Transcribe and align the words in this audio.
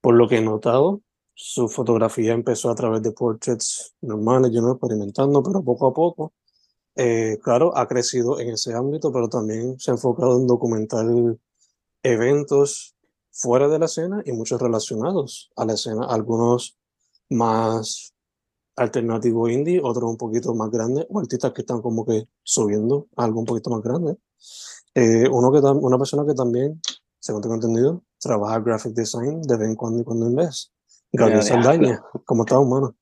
por 0.00 0.14
lo 0.14 0.28
que 0.28 0.38
he 0.38 0.40
notado, 0.40 1.02
su 1.34 1.68
fotografía 1.68 2.32
empezó 2.32 2.70
a 2.70 2.74
través 2.74 3.02
de 3.02 3.12
portraits 3.12 3.94
normales, 4.00 4.50
yo 4.52 4.60
no 4.60 4.72
experimentando, 4.72 5.42
pero 5.42 5.62
poco 5.62 5.86
a 5.86 5.94
poco, 5.94 6.32
eh, 6.96 7.38
claro, 7.42 7.76
ha 7.76 7.86
crecido 7.86 8.40
en 8.40 8.50
ese 8.50 8.74
ámbito, 8.74 9.12
pero 9.12 9.28
también 9.28 9.78
se 9.78 9.90
ha 9.90 9.94
enfocado 9.94 10.36
en 10.36 10.48
documentar 10.48 11.06
eventos 12.02 12.96
fuera 13.30 13.68
de 13.68 13.78
la 13.78 13.84
escena 13.84 14.20
y 14.24 14.32
muchos 14.32 14.60
relacionados 14.60 15.50
a 15.54 15.64
la 15.64 15.74
escena, 15.74 16.06
algunos 16.06 16.76
más 17.30 18.14
alternativo 18.74 19.48
indie, 19.48 19.80
otros 19.82 20.10
un 20.10 20.16
poquito 20.16 20.54
más 20.54 20.70
grandes, 20.70 21.06
o 21.08 21.20
artistas 21.20 21.52
que 21.52 21.62
están 21.62 21.82
como 21.82 22.04
que 22.04 22.28
subiendo 22.42 23.06
algo 23.16 23.40
un 23.40 23.46
poquito 23.46 23.70
más 23.70 23.82
grande. 23.82 24.16
Eh, 24.94 25.28
uno 25.30 25.52
que 25.52 25.58
una 25.58 25.98
persona 25.98 26.26
que 26.26 26.34
también, 26.34 26.80
según 27.20 27.42
tengo 27.42 27.54
entendido, 27.54 28.02
trabaja 28.18 28.60
graphic 28.60 28.92
design 28.92 29.42
de 29.42 29.56
vez 29.56 29.68
en 29.68 29.76
cuando 29.76 30.00
y 30.00 30.04
cuando 30.04 30.26
en 30.26 30.36
vez. 30.36 30.72
Gabriel 31.12 31.42
Saldaña, 31.42 32.02
¿cómo 32.24 32.42
estás, 32.42 32.60
hermano? 32.60 32.94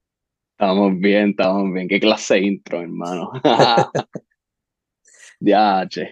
Estamos 0.53 0.99
bien, 0.99 1.31
estamos 1.31 1.73
bien. 1.73 1.89
¿Qué 1.89 2.01
clase 2.01 2.35
de 2.35 2.41
intro, 2.41 2.81
hermano? 2.81 3.31
ya, 5.41 5.87
che. 5.89 6.11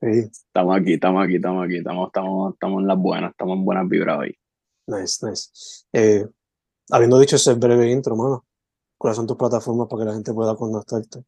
Estamos 0.00 0.76
aquí, 0.76 0.94
estamos 0.94 1.24
aquí, 1.24 1.36
estamos 1.36 1.64
aquí, 1.64 1.76
estamos, 1.76 2.06
estamos, 2.08 2.54
estamos 2.54 2.80
en 2.82 2.86
las 2.86 2.98
buenas, 2.98 3.30
estamos 3.30 3.56
en 3.56 3.64
buenas 3.64 3.88
vibras 3.88 4.18
hoy. 4.18 4.38
Nice, 4.86 5.26
nice. 5.26 5.84
Eh, 5.92 6.26
habiendo 6.90 7.18
dicho 7.18 7.36
ese 7.36 7.54
breve 7.54 7.90
intro, 7.90 8.14
hermano, 8.14 8.46
¿cuáles 8.96 9.16
son 9.16 9.26
tus 9.26 9.36
plataformas 9.36 9.88
para 9.88 10.00
que 10.00 10.06
la 10.06 10.14
gente 10.14 10.32
pueda 10.32 10.54
contactarte? 10.54 11.24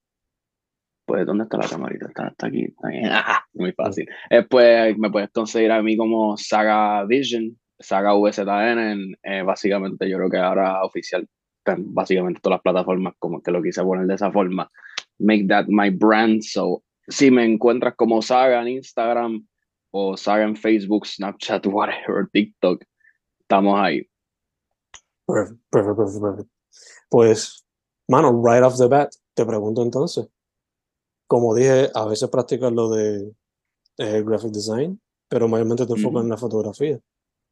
Pues, 1.11 1.27
¿dónde 1.27 1.43
está 1.43 1.57
la 1.57 1.67
camarita? 1.69 2.07
Está, 2.07 2.47
aquí. 2.47 2.73
muy 3.55 3.73
fácil. 3.73 4.09
Eh, 4.31 4.45
pues 4.49 4.97
me 4.97 5.11
puedes 5.11 5.29
conseguir 5.31 5.73
a 5.73 5.83
mí 5.83 5.97
como 5.97 6.37
Saga 6.37 7.05
Vision, 7.05 7.59
Saga 7.81 8.15
VZN, 8.15 9.17
eh, 9.21 9.43
básicamente 9.43 10.09
yo 10.09 10.19
creo 10.19 10.31
que 10.31 10.39
ahora 10.39 10.85
oficial, 10.85 11.29
básicamente 11.67 12.41
todas 12.41 12.59
las 12.59 12.63
plataformas 12.63 13.15
como 13.19 13.43
que 13.43 13.51
lo 13.51 13.61
quise 13.61 13.83
poner 13.83 14.07
de 14.07 14.15
esa 14.15 14.31
forma. 14.31 14.71
Make 15.19 15.49
that 15.49 15.67
my 15.67 15.91
brand, 15.91 16.43
so 16.43 16.85
si 17.09 17.29
me 17.33 17.45
encuentras 17.45 17.97
como 17.97 18.23
Saga 18.23 18.63
en 18.63 18.69
Instagram 18.69 19.45
o 19.91 20.17
Saga 20.17 20.45
en 20.45 20.55
Facebook, 20.55 21.09
Snapchat, 21.09 21.67
whatever, 21.67 22.29
TikTok, 22.33 22.85
estamos 23.41 23.81
ahí. 23.81 24.09
Perfecto, 25.27 25.61
perfecto, 25.71 26.21
perfecto. 26.23 26.53
Pues, 27.09 27.67
mano, 28.07 28.41
right 28.45 28.63
off 28.63 28.79
the 28.79 28.87
bat, 28.87 29.11
te 29.35 29.45
pregunto 29.45 29.83
entonces, 29.83 30.29
como 31.31 31.55
dije, 31.55 31.91
a 31.95 32.07
veces 32.07 32.29
practicas 32.29 32.73
lo 32.73 32.91
de 32.91 33.33
eh, 33.99 34.23
graphic 34.27 34.51
design, 34.51 35.01
pero 35.29 35.47
mayormente 35.47 35.87
te 35.87 35.93
enfocas 35.93 36.25
en 36.25 36.29
la 36.29 36.37
fotografía. 36.37 36.99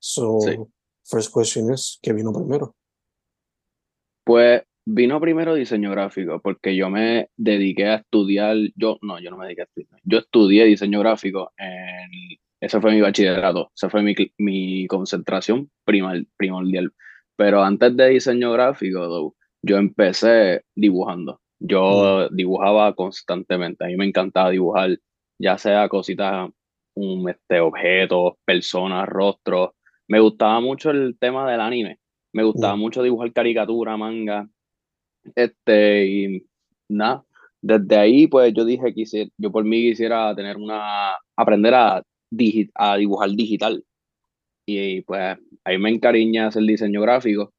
So, 0.00 0.40
first 1.04 1.32
question 1.32 1.72
is, 1.72 1.96
¿qué 2.02 2.12
vino 2.12 2.32
primero? 2.32 2.74
Pues 4.24 4.64
vino 4.84 5.20
primero 5.20 5.54
diseño 5.54 5.92
gráfico, 5.92 6.40
porque 6.42 6.74
yo 6.74 6.90
me 6.90 7.30
dediqué 7.36 7.86
a 7.86 7.94
estudiar, 7.94 8.56
yo 8.74 8.98
no, 9.00 9.20
yo 9.20 9.30
no 9.30 9.36
me 9.36 9.44
dediqué 9.44 9.62
a 9.62 9.64
estudiar, 9.66 10.00
yo 10.02 10.18
estudié 10.18 10.64
diseño 10.64 10.98
gráfico 10.98 11.52
en, 11.56 12.10
ese 12.60 12.80
fue 12.80 12.90
mi 12.90 13.00
bachillerato, 13.00 13.70
esa 13.76 13.88
fue 13.88 14.02
mi, 14.02 14.16
mi 14.38 14.88
concentración 14.88 15.70
primordial. 15.84 16.92
Pero 17.36 17.62
antes 17.62 17.96
de 17.96 18.08
diseño 18.08 18.50
gráfico, 18.50 19.36
yo 19.62 19.76
empecé 19.76 20.64
dibujando. 20.74 21.40
Yo 21.60 22.28
dibujaba 22.28 22.94
constantemente, 22.94 23.84
a 23.84 23.88
mí 23.88 23.96
me 23.96 24.06
encantaba 24.06 24.50
dibujar, 24.50 24.98
ya 25.38 25.58
sea 25.58 25.88
cositas, 25.88 26.50
un, 26.94 27.28
este, 27.28 27.60
objetos, 27.60 28.34
personas, 28.44 29.08
rostros. 29.08 29.70
Me 30.06 30.20
gustaba 30.20 30.60
mucho 30.60 30.90
el 30.90 31.16
tema 31.18 31.50
del 31.50 31.60
anime, 31.60 31.98
me 32.32 32.44
gustaba 32.44 32.76
mucho 32.76 33.02
dibujar 33.02 33.32
caricatura, 33.32 33.96
manga. 33.96 34.48
Este, 35.34 36.06
y 36.06 36.46
nada, 36.88 37.24
desde 37.60 37.96
ahí 37.96 38.26
pues 38.28 38.54
yo 38.54 38.64
dije 38.64 38.94
que 38.94 39.04
yo 39.36 39.50
por 39.50 39.64
mí 39.64 39.82
quisiera 39.82 40.34
tener 40.34 40.56
una, 40.56 41.16
aprender 41.36 41.74
a, 41.74 42.02
a 42.74 42.96
dibujar 42.96 43.30
digital. 43.30 43.84
Y 44.66 45.00
pues 45.02 45.38
ahí 45.64 45.78
me 45.78 45.90
encariñas 45.90 46.56
el 46.56 46.66
diseño 46.66 47.00
gráfico 47.00 47.52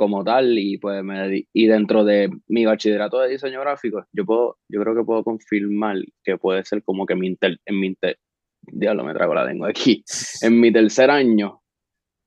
como 0.00 0.24
tal 0.24 0.58
y 0.58 0.78
pues 0.78 1.04
me 1.04 1.44
y 1.52 1.66
dentro 1.66 2.04
de 2.04 2.30
mi 2.48 2.64
bachillerato 2.64 3.20
de 3.20 3.28
diseño 3.28 3.60
gráfico 3.60 4.06
yo 4.14 4.24
puedo 4.24 4.56
yo 4.66 4.80
creo 4.80 4.94
que 4.94 5.04
puedo 5.04 5.22
confirmar 5.22 5.98
que 6.24 6.38
puede 6.38 6.64
ser 6.64 6.82
como 6.82 7.04
que 7.04 7.14
mi 7.14 7.26
inter, 7.26 7.58
en 7.66 7.78
mi 7.78 7.88
inter, 7.88 8.16
diablo 8.62 9.04
me 9.04 9.12
trago 9.12 9.34
la 9.34 9.44
lengua 9.44 9.68
aquí 9.68 10.02
en 10.40 10.58
mi 10.58 10.72
tercer 10.72 11.10
año 11.10 11.60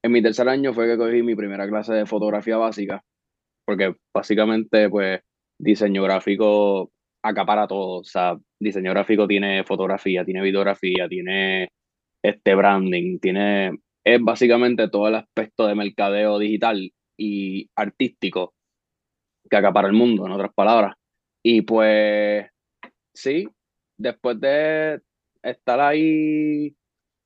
en 0.04 0.12
mi 0.12 0.22
tercer 0.22 0.48
año 0.50 0.72
fue 0.72 0.86
que 0.86 1.00
cogí 1.00 1.24
mi 1.24 1.34
primera 1.34 1.68
clase 1.68 1.96
de 1.96 2.06
fotografía 2.06 2.58
básica 2.58 3.04
porque 3.66 3.96
básicamente 4.14 4.88
pues 4.88 5.22
diseño 5.60 6.04
gráfico 6.04 6.92
acapara 7.24 7.66
todo 7.66 8.02
o 8.02 8.04
sea 8.04 8.38
diseño 8.60 8.92
gráfico 8.92 9.28
tiene 9.28 9.64
fotografía 9.64 10.24
tiene 10.24 10.44
videografía 10.44 11.08
tiene 11.10 11.70
este 12.24 12.54
branding 12.54 13.18
tiene 13.18 13.80
es 14.04 14.22
básicamente 14.22 14.90
todo 14.90 15.08
el 15.08 15.16
aspecto 15.16 15.66
de 15.66 15.74
mercadeo 15.74 16.38
digital 16.38 16.92
y 17.18 17.70
artístico 17.76 18.54
que 19.50 19.58
acapara 19.58 19.88
el 19.88 19.94
mundo, 19.94 20.26
en 20.26 20.32
otras 20.32 20.54
palabras. 20.54 20.96
Y 21.44 21.62
pues, 21.62 22.46
sí, 23.14 23.48
después 23.98 24.40
de 24.40 25.02
estar 25.42 25.80
ahí 25.80 26.76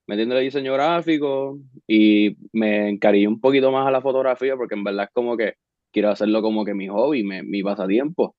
metiendo 0.07 0.37
el 0.37 0.45
diseño 0.45 0.73
gráfico 0.73 1.59
y 1.87 2.35
me 2.53 2.89
encariñé 2.89 3.27
un 3.27 3.39
poquito 3.39 3.71
más 3.71 3.85
a 3.87 3.91
la 3.91 4.01
fotografía 4.01 4.55
porque 4.55 4.75
en 4.75 4.83
verdad 4.83 5.05
es 5.05 5.11
como 5.13 5.37
que 5.37 5.55
quiero 5.91 6.09
hacerlo 6.09 6.41
como 6.41 6.65
que 6.65 6.73
mi 6.73 6.87
hobby, 6.87 7.23
mi 7.23 7.61
pasatiempo, 7.61 8.35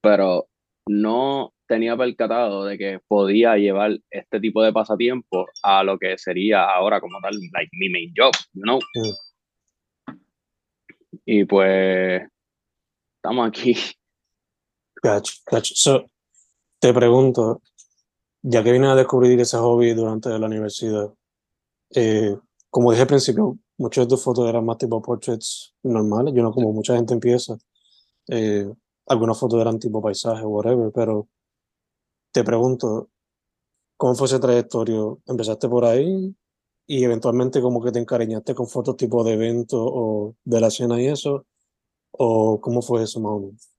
pero 0.00 0.46
no 0.88 1.52
tenía 1.68 1.96
percatado 1.96 2.64
de 2.64 2.78
que 2.78 3.00
podía 3.06 3.56
llevar 3.56 3.98
este 4.10 4.40
tipo 4.40 4.62
de 4.62 4.72
pasatiempo 4.72 5.46
a 5.62 5.84
lo 5.84 5.98
que 5.98 6.16
sería 6.16 6.64
ahora 6.64 7.00
como 7.00 7.20
tal, 7.20 7.34
like 7.52 7.70
mi 7.72 7.90
main 7.90 8.12
job, 8.16 8.32
you 8.54 8.62
know? 8.62 8.80
Y 11.30 11.44
pues 11.44 12.22
estamos 13.16 13.48
aquí. 13.48 13.76
Gotcha, 15.02 15.32
gotcha. 15.50 16.06
Te 16.78 16.94
pregunto, 16.94 17.60
ya 18.40 18.64
que 18.64 18.72
vine 18.72 18.86
a 18.86 18.94
descubrir 18.94 19.38
ese 19.38 19.58
hobby 19.58 19.92
durante 19.92 20.30
la 20.30 20.46
universidad, 20.46 21.12
eh, 21.94 22.34
como 22.70 22.92
dije 22.92 23.02
al 23.02 23.08
principio, 23.08 23.58
muchos 23.76 24.06
de 24.06 24.08
tus 24.08 24.24
fotos 24.24 24.48
eran 24.48 24.64
más 24.64 24.78
tipo 24.78 25.02
portraits 25.02 25.74
normales, 25.82 26.32
yo 26.34 26.42
no 26.42 26.50
como 26.50 26.72
mucha 26.72 26.96
gente 26.96 27.12
empieza. 27.12 27.58
Eh, 28.28 28.66
algunas 29.08 29.38
fotos 29.38 29.60
eran 29.60 29.78
tipo 29.78 30.00
paisaje, 30.00 30.46
whatever, 30.46 30.90
pero 30.94 31.28
te 32.32 32.42
pregunto, 32.42 33.10
¿cómo 33.98 34.14
fue 34.14 34.28
ese 34.28 34.38
trayectorio? 34.38 35.20
¿Empezaste 35.26 35.68
por 35.68 35.84
ahí 35.84 36.34
y 36.90 37.04
eventualmente 37.04 37.60
como 37.60 37.84
que 37.84 37.92
te 37.92 37.98
encariñaste 37.98 38.54
con 38.54 38.66
fotos 38.66 38.96
tipo 38.96 39.22
de 39.22 39.34
eventos 39.34 39.78
o 39.80 40.34
de 40.42 40.60
la 40.60 40.68
escena 40.68 41.00
y 41.00 41.06
eso? 41.06 41.46
¿O 42.10 42.60
cómo 42.60 42.80
fue 42.80 43.02
eso 43.02 43.20
más 43.20 43.32
o 43.32 43.40
menos? 43.40 43.70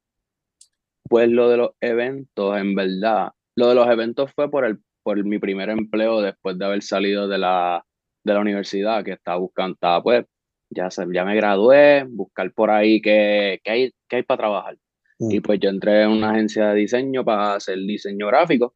Pues 1.10 1.28
lo 1.28 1.50
de 1.50 1.58
los 1.58 1.72
eventos, 1.82 2.56
en 2.56 2.76
verdad, 2.76 3.32
lo 3.56 3.68
de 3.68 3.76
los 3.76 3.88
eventos 3.88 4.32
fue 4.34 4.52
por, 4.52 4.64
el, 4.64 4.80
por 5.02 5.22
mi 5.26 5.40
primer 5.40 5.72
empleo 5.72 6.22
después 6.22 6.60
de 6.60 6.66
haber 6.66 6.84
salido 6.84 7.28
de 7.28 7.40
la, 7.40 7.84
de 8.24 8.34
la 8.34 8.42
universidad, 8.42 9.04
que 9.04 9.14
estaba 9.14 9.40
buscando, 9.40 9.74
estaba 9.74 10.04
pues, 10.04 10.26
ya, 10.70 10.92
se, 10.92 11.04
ya 11.12 11.26
me 11.26 11.36
gradué, 11.36 12.06
buscar 12.08 12.54
por 12.54 12.70
ahí 12.70 13.02
qué, 13.02 13.60
qué 13.64 13.72
hay, 13.72 13.92
qué 14.08 14.18
hay 14.18 14.24
para 14.24 14.38
trabajar. 14.38 14.78
Y 15.18 15.42
pues 15.42 15.60
yo 15.60 15.70
entré 15.70 16.04
en 16.04 16.12
una 16.12 16.32
agencia 16.32 16.68
de 16.70 16.76
diseño 16.76 17.26
para 17.26 17.56
hacer 17.56 17.78
diseño 17.80 18.28
gráfico. 18.28 18.76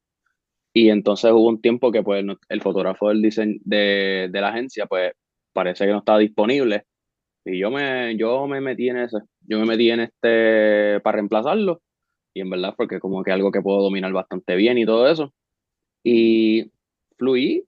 Y 0.73 0.89
entonces 0.89 1.31
hubo 1.31 1.47
un 1.47 1.61
tiempo 1.61 1.91
que 1.91 2.03
pues 2.03 2.25
el 2.49 2.61
fotógrafo 2.61 3.09
del 3.09 3.21
diseño 3.21 3.59
de, 3.63 4.29
de 4.31 4.41
la 4.41 4.49
agencia 4.49 4.87
pues 4.87 5.13
parece 5.53 5.85
que 5.85 5.91
no 5.91 5.99
estaba 5.99 6.19
disponible. 6.19 6.85
Y 7.45 7.59
yo 7.59 7.71
me, 7.71 8.17
yo 8.17 8.47
me 8.47 8.61
metí 8.61 8.89
en 8.89 8.97
ese, 8.97 9.19
yo 9.41 9.59
me 9.59 9.65
metí 9.65 9.91
en 9.91 10.01
este 10.01 10.99
para 11.01 11.17
reemplazarlo. 11.17 11.81
Y 12.33 12.41
en 12.41 12.49
verdad 12.49 12.73
porque 12.77 12.99
como 12.99 13.23
que 13.23 13.31
algo 13.31 13.51
que 13.51 13.61
puedo 13.61 13.83
dominar 13.83 14.11
bastante 14.13 14.55
bien 14.55 14.77
y 14.77 14.85
todo 14.85 15.09
eso. 15.09 15.33
Y 16.03 16.71
fluí, 17.17 17.65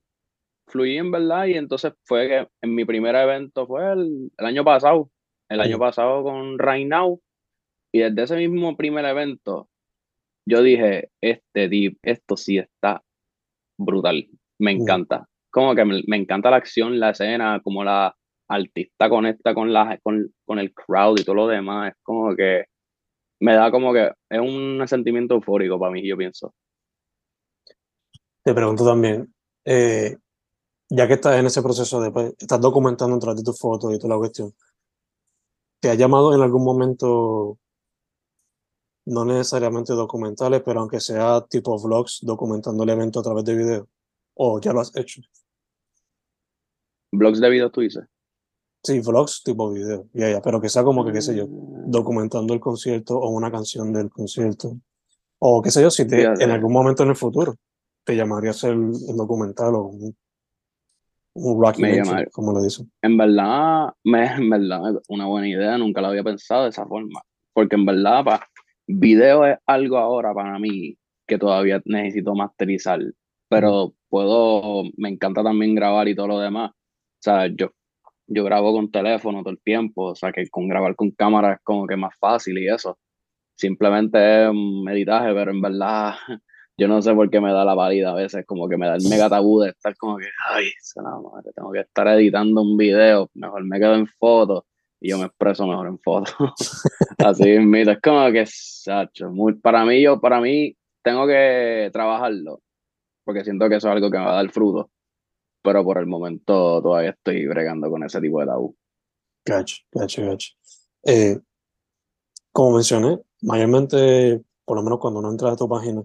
fluí 0.67 0.97
en 0.97 1.11
verdad. 1.11 1.45
Y 1.47 1.53
entonces 1.55 1.93
fue 2.03 2.27
que 2.27 2.47
en 2.61 2.75
mi 2.75 2.85
primer 2.85 3.15
evento 3.15 3.67
fue 3.67 3.93
el, 3.93 4.31
el 4.37 4.45
año 4.45 4.63
pasado. 4.65 5.11
El 5.49 5.61
año 5.61 5.77
pasado 5.77 6.23
con 6.23 6.57
Right 6.57 6.87
Now 6.87 7.21
y 7.95 7.99
desde 7.99 8.23
ese 8.23 8.35
mismo 8.35 8.75
primer 8.75 9.05
evento, 9.05 9.69
yo 10.45 10.61
dije, 10.61 11.09
este 11.21 11.69
tip, 11.69 11.97
esto 12.03 12.37
sí 12.37 12.57
está 12.57 13.03
brutal, 13.77 14.27
me 14.59 14.71
encanta. 14.71 15.27
Como 15.51 15.73
que 15.73 15.85
me, 15.85 16.17
encanta 16.17 16.51
la 16.51 16.57
acción, 16.57 16.99
la 16.99 17.11
escena, 17.11 17.61
como 17.63 17.83
la 17.83 18.15
artista 18.47 19.09
conecta 19.09 19.53
con, 19.53 19.73
la, 19.73 19.97
con, 20.03 20.33
con 20.45 20.59
el 20.59 20.73
crowd 20.73 21.19
y 21.19 21.23
todo 21.23 21.35
lo 21.35 21.47
demás. 21.47 21.91
Es 21.91 21.97
como 22.03 22.35
que 22.35 22.65
me 23.39 23.53
da 23.53 23.71
como 23.71 23.93
que 23.93 24.11
es 24.29 24.39
un 24.39 24.83
sentimiento 24.87 25.35
eufórico 25.35 25.79
para 25.79 25.91
mí, 25.91 26.07
yo 26.07 26.17
pienso. 26.17 26.53
Te 28.43 28.53
pregunto 28.53 28.85
también, 28.85 29.33
eh, 29.65 30.17
ya 30.89 31.07
que 31.07 31.13
estás 31.13 31.39
en 31.39 31.47
ese 31.47 31.61
proceso 31.63 32.01
de, 32.01 32.11
pues, 32.11 32.35
estás 32.37 32.61
documentando 32.61 33.17
través 33.17 33.37
de 33.37 33.43
tus 33.43 33.59
fotos 33.59 33.93
y 33.93 33.97
toda 33.97 34.15
la 34.15 34.19
cuestión, 34.19 34.53
¿te 35.79 35.89
ha 35.89 35.95
llamado 35.95 36.35
en 36.35 36.41
algún 36.41 36.63
momento 36.63 37.57
no 39.05 39.25
necesariamente 39.25 39.93
documentales, 39.93 40.61
pero 40.63 40.81
aunque 40.81 40.99
sea 40.99 41.41
tipo 41.47 41.77
vlogs 41.81 42.19
documentando 42.21 42.83
el 42.83 42.89
evento 42.89 43.19
a 43.19 43.23
través 43.23 43.45
de 43.45 43.55
video. 43.55 43.87
¿O 44.33 44.59
ya 44.59 44.73
lo 44.73 44.81
has 44.81 44.95
hecho? 44.95 45.21
¿Vlogs 47.11 47.39
de 47.39 47.49
video 47.49 47.71
tú 47.71 47.81
dices? 47.81 48.05
Sí, 48.83 48.99
vlogs 48.99 49.41
tipo 49.43 49.71
video, 49.71 50.07
ya, 50.13 50.41
pero 50.41 50.61
que 50.61 50.69
sea 50.69 50.83
como 50.83 51.05
que, 51.05 51.11
qué 51.11 51.21
sé 51.21 51.35
yo, 51.35 51.47
mm. 51.47 51.89
documentando 51.89 52.53
el 52.53 52.59
concierto 52.59 53.17
o 53.17 53.29
una 53.29 53.51
canción 53.51 53.93
del 53.93 54.09
concierto. 54.09 54.77
O 55.39 55.61
qué 55.61 55.71
sé 55.71 55.81
yo, 55.81 55.89
si 55.89 56.07
te, 56.07 56.23
en 56.23 56.51
algún 56.51 56.73
momento 56.73 57.03
en 57.03 57.09
el 57.09 57.15
futuro 57.15 57.55
te 58.03 58.15
llamaría 58.15 58.51
a 58.51 58.51
hacer 58.51 58.75
un 58.75 59.17
documental 59.17 59.73
o 59.75 59.83
un, 59.85 60.15
un 61.33 62.25
como 62.31 62.53
lo 62.53 62.61
dicen. 62.61 62.91
En 63.01 63.17
verdad, 63.17 63.89
me, 64.03 64.25
en 64.25 64.49
verdad, 64.49 65.01
una 65.09 65.25
buena 65.25 65.49
idea, 65.49 65.77
nunca 65.77 66.01
lo 66.01 66.07
había 66.07 66.23
pensado 66.23 66.63
de 66.63 66.69
esa 66.69 66.85
forma. 66.85 67.21
Porque 67.53 67.75
en 67.75 67.85
verdad, 67.85 68.23
pa, 68.23 68.47
Video 68.87 69.45
es 69.45 69.57
algo 69.65 69.97
ahora 69.97 70.33
para 70.33 70.59
mí 70.59 70.97
que 71.27 71.37
todavía 71.37 71.81
necesito 71.85 72.35
masterizar, 72.35 72.99
pero 73.49 73.93
puedo, 74.09 74.83
me 74.97 75.09
encanta 75.09 75.43
también 75.43 75.73
grabar 75.75 76.07
y 76.07 76.15
todo 76.15 76.27
lo 76.27 76.39
demás. 76.39 76.71
O 76.71 77.19
sea, 77.19 77.47
yo, 77.47 77.71
yo 78.27 78.43
grabo 78.43 78.73
con 78.73 78.91
teléfono 78.91 79.41
todo 79.41 79.51
el 79.51 79.61
tiempo, 79.61 80.11
o 80.11 80.15
sea, 80.15 80.31
que 80.31 80.47
con 80.49 80.67
grabar 80.67 80.95
con 80.95 81.11
cámara 81.11 81.53
es 81.53 81.59
como 81.63 81.87
que 81.87 81.95
más 81.95 82.15
fácil 82.19 82.57
y 82.59 82.67
eso. 82.67 82.99
Simplemente 83.55 84.43
es 84.43 84.49
un 84.49 84.83
meditaje, 84.83 85.33
pero 85.33 85.51
en 85.51 85.61
verdad 85.61 86.13
yo 86.77 86.87
no 86.87 87.01
sé 87.01 87.13
por 87.15 87.29
qué 87.29 87.41
me 87.41 87.53
da 87.53 87.65
la 87.65 87.73
valida 87.73 88.11
a 88.11 88.15
veces, 88.15 88.45
como 88.45 88.69
que 88.69 88.77
me 88.77 88.87
da 88.87 88.95
el 88.95 89.09
mega 89.09 89.29
tabú 89.29 89.61
de 89.61 89.69
estar 89.69 89.95
como 89.97 90.17
que, 90.17 90.27
ay, 90.47 90.69
madre, 91.23 91.51
tengo 91.55 91.71
que 91.71 91.79
estar 91.79 92.07
editando 92.09 92.61
un 92.61 92.77
video, 92.77 93.31
mejor 93.33 93.63
me 93.65 93.79
quedo 93.79 93.95
en 93.95 94.07
fotos 94.07 94.63
y 94.99 95.09
yo 95.09 95.17
me 95.17 95.25
expreso 95.25 95.67
mejor 95.67 95.87
en 95.87 95.99
fotos. 95.99 96.35
Así 97.17 97.43
mismo, 97.43 97.91
es 97.91 98.01
como 98.01 98.31
que, 98.31 98.45
sacho, 98.47 99.29
muy, 99.29 99.53
para 99.53 99.85
mí, 99.85 100.01
yo, 100.01 100.19
para 100.19 100.41
mí, 100.41 100.75
tengo 101.03 101.27
que 101.27 101.89
trabajarlo, 101.93 102.61
porque 103.23 103.43
siento 103.43 103.69
que 103.69 103.75
eso 103.75 103.87
es 103.87 103.95
algo 103.95 104.09
que 104.09 104.17
me 104.17 104.25
va 104.25 104.31
a 104.31 104.43
dar 104.43 104.51
fruto, 104.51 104.89
pero 105.61 105.83
por 105.83 105.97
el 105.97 106.07
momento 106.07 106.81
todavía 106.81 107.11
estoy 107.11 107.45
bregando 107.47 107.89
con 107.89 108.03
ese 108.03 108.19
tipo 108.21 108.39
de 108.39 108.47
tabú. 108.47 108.75
Gacho, 109.45 109.77
gacho, 109.91 110.25
gacho. 110.25 110.49
Eh, 111.03 111.39
como 112.51 112.75
mencioné, 112.75 113.19
mayormente, 113.41 114.41
por 114.63 114.77
lo 114.77 114.83
menos 114.83 114.99
cuando 114.99 115.19
uno 115.19 115.29
entra 115.29 115.51
a 115.51 115.55
tu 115.55 115.67
página, 115.69 116.03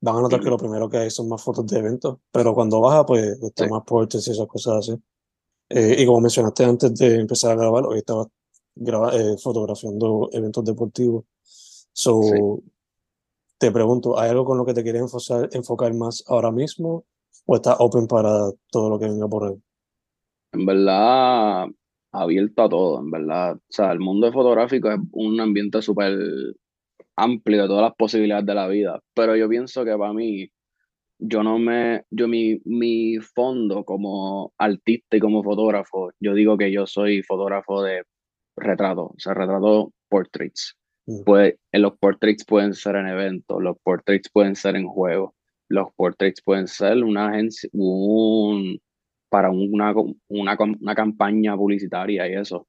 van 0.00 0.16
a 0.16 0.20
notar 0.22 0.40
que 0.40 0.50
lo 0.50 0.58
primero 0.58 0.88
que 0.88 0.98
hay 0.98 1.10
son 1.10 1.28
más 1.28 1.42
fotos 1.42 1.66
de 1.66 1.78
eventos, 1.78 2.18
pero 2.32 2.54
cuando 2.54 2.80
baja, 2.80 3.06
pues, 3.06 3.40
está 3.42 3.66
más 3.68 3.84
portes 3.84 4.26
y 4.26 4.32
esas 4.32 4.46
cosas 4.46 4.76
así. 4.78 5.02
Eh, 5.68 5.96
y 5.98 6.06
como 6.06 6.20
mencionaste 6.20 6.64
antes 6.64 6.94
de 6.94 7.20
empezar 7.20 7.52
a 7.52 7.56
grabar, 7.56 7.84
hoy 7.86 7.98
estaba 7.98 8.28
eh, 9.12 9.36
fotografiando 9.42 10.28
eventos 10.32 10.64
deportivos. 10.64 11.24
So, 11.92 12.60
te 13.58 13.70
pregunto, 13.70 14.18
¿hay 14.18 14.30
algo 14.30 14.44
con 14.44 14.58
lo 14.58 14.66
que 14.66 14.74
te 14.74 14.82
quieres 14.82 15.02
enfocar, 15.02 15.48
enfocar 15.52 15.94
más 15.94 16.24
ahora 16.26 16.50
mismo 16.50 17.04
o 17.46 17.56
estás 17.56 17.76
open 17.78 18.06
para 18.06 18.50
todo 18.70 18.90
lo 18.90 18.98
que 18.98 19.06
venga 19.06 19.28
por 19.28 19.44
ahí? 19.48 19.62
En 20.52 20.66
verdad, 20.66 21.66
abierto 22.12 22.62
a 22.62 22.68
todo, 22.68 23.00
en 23.00 23.10
verdad. 23.10 23.56
O 23.56 23.60
sea, 23.68 23.92
el 23.92 24.00
mundo 24.00 24.32
fotográfico 24.32 24.90
es 24.90 24.98
un 25.12 25.40
ambiente 25.40 25.82
súper 25.82 26.18
amplio 27.16 27.62
de 27.62 27.68
todas 27.68 27.82
las 27.82 27.94
posibilidades 27.94 28.46
de 28.46 28.54
la 28.54 28.68
vida, 28.68 29.00
pero 29.14 29.36
yo 29.36 29.48
pienso 29.48 29.84
que 29.84 29.96
para 29.96 30.12
mí 30.12 30.48
yo 31.18 31.42
no 31.42 31.58
me, 31.58 32.04
yo 32.10 32.28
mi, 32.28 32.60
mi 32.64 33.18
fondo 33.18 33.84
como 33.84 34.52
artista 34.58 35.16
y 35.16 35.20
como 35.20 35.42
fotógrafo, 35.42 36.12
yo 36.20 36.34
digo 36.34 36.56
que 36.58 36.72
yo 36.72 36.86
soy 36.86 37.22
fotógrafo 37.22 37.82
de 37.82 38.02
retrato, 38.56 39.06
o 39.06 39.14
sea, 39.18 39.34
retrato 39.34 39.92
portraits. 40.08 40.76
Mm. 41.06 41.24
Pues 41.24 41.54
en 41.72 41.82
los 41.82 41.96
portraits 41.98 42.44
pueden 42.44 42.74
ser 42.74 42.96
en 42.96 43.08
eventos, 43.08 43.62
los 43.62 43.76
portraits 43.82 44.30
pueden 44.30 44.56
ser 44.56 44.76
en 44.76 44.86
juegos, 44.86 45.32
los 45.68 45.92
portraits 45.94 46.42
pueden 46.42 46.66
ser 46.66 47.02
una 47.02 47.28
agencia, 47.28 47.68
un, 47.72 48.80
para 49.28 49.50
una, 49.50 49.94
una, 50.28 50.56
una 50.80 50.94
campaña 50.94 51.56
publicitaria 51.56 52.28
y 52.28 52.34
eso. 52.34 52.66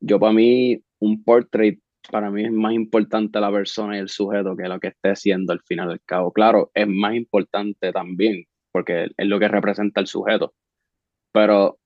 Yo 0.00 0.18
para 0.18 0.32
mí, 0.32 0.82
un 0.98 1.22
portrait 1.22 1.78
para 2.10 2.30
mí 2.30 2.44
es 2.44 2.52
más 2.52 2.72
importante 2.72 3.40
la 3.40 3.50
persona 3.50 3.96
y 3.96 4.00
el 4.00 4.08
sujeto 4.08 4.56
que 4.56 4.68
lo 4.68 4.80
que 4.80 4.88
esté 4.88 5.10
haciendo 5.10 5.52
al 5.52 5.60
final 5.60 5.88
del 5.88 6.00
cabo. 6.04 6.32
Claro, 6.32 6.70
es 6.74 6.86
más 6.86 7.14
importante 7.14 7.92
también, 7.92 8.44
porque 8.72 9.08
es 9.16 9.26
lo 9.26 9.38
que 9.38 9.48
representa 9.48 10.00
el 10.00 10.06
sujeto. 10.06 10.54
Pero 11.32 11.78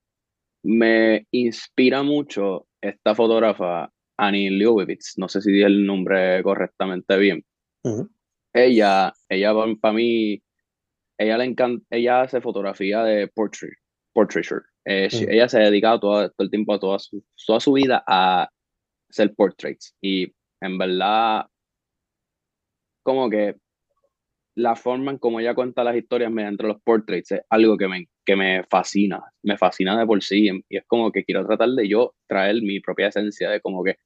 me 0.62 1.26
inspira 1.30 2.02
mucho 2.02 2.66
esta 2.80 3.14
fotógrafa, 3.14 3.90
Annie 4.16 4.50
Leibovitz, 4.50 5.18
no 5.18 5.28
sé 5.28 5.40
si 5.40 5.52
di 5.52 5.62
el 5.62 5.86
nombre 5.86 6.42
correctamente 6.42 7.16
bien. 7.18 7.44
Ella, 8.52 9.12
ella 9.28 9.52
para 9.80 9.94
mí, 9.94 10.42
ella 11.18 11.38
le 11.38 11.44
encanta, 11.44 11.86
ella 11.90 12.22
hace 12.22 12.40
fotografía 12.40 13.04
de 13.04 13.28
portrait, 13.28 13.74
portraiture. 14.12 14.62
Eh, 14.84 15.08
ella 15.28 15.48
se 15.48 15.58
ha 15.58 15.64
dedicado 15.64 16.00
todo, 16.00 16.30
todo 16.30 16.44
el 16.44 16.50
tiempo, 16.50 16.78
toda 16.78 16.98
su, 16.98 17.24
toda 17.46 17.60
su 17.60 17.72
vida 17.72 18.02
a 18.06 18.48
ser 19.16 19.34
portraits. 19.34 19.94
Y 20.00 20.32
en 20.60 20.78
verdad, 20.78 21.46
como 23.02 23.28
que 23.30 23.56
la 24.56 24.74
forma 24.74 25.12
en 25.12 25.18
cómo 25.18 25.40
ella 25.40 25.54
cuenta 25.54 25.84
las 25.84 25.96
historias 25.96 26.30
mediante 26.30 26.64
los 26.64 26.80
portraits 26.82 27.32
es 27.32 27.40
algo 27.50 27.76
que 27.76 27.88
me, 27.88 28.08
que 28.24 28.36
me 28.36 28.64
fascina, 28.64 29.22
me 29.42 29.58
fascina 29.58 29.98
de 29.98 30.06
por 30.06 30.22
sí. 30.22 30.48
Y 30.68 30.76
es 30.76 30.84
como 30.86 31.12
que 31.12 31.24
quiero 31.24 31.46
tratar 31.46 31.70
de 31.70 31.88
yo 31.88 32.14
traer 32.26 32.62
mi 32.62 32.80
propia 32.80 33.08
esencia, 33.08 33.50
de 33.50 33.60
como 33.60 33.84
que 33.84 33.96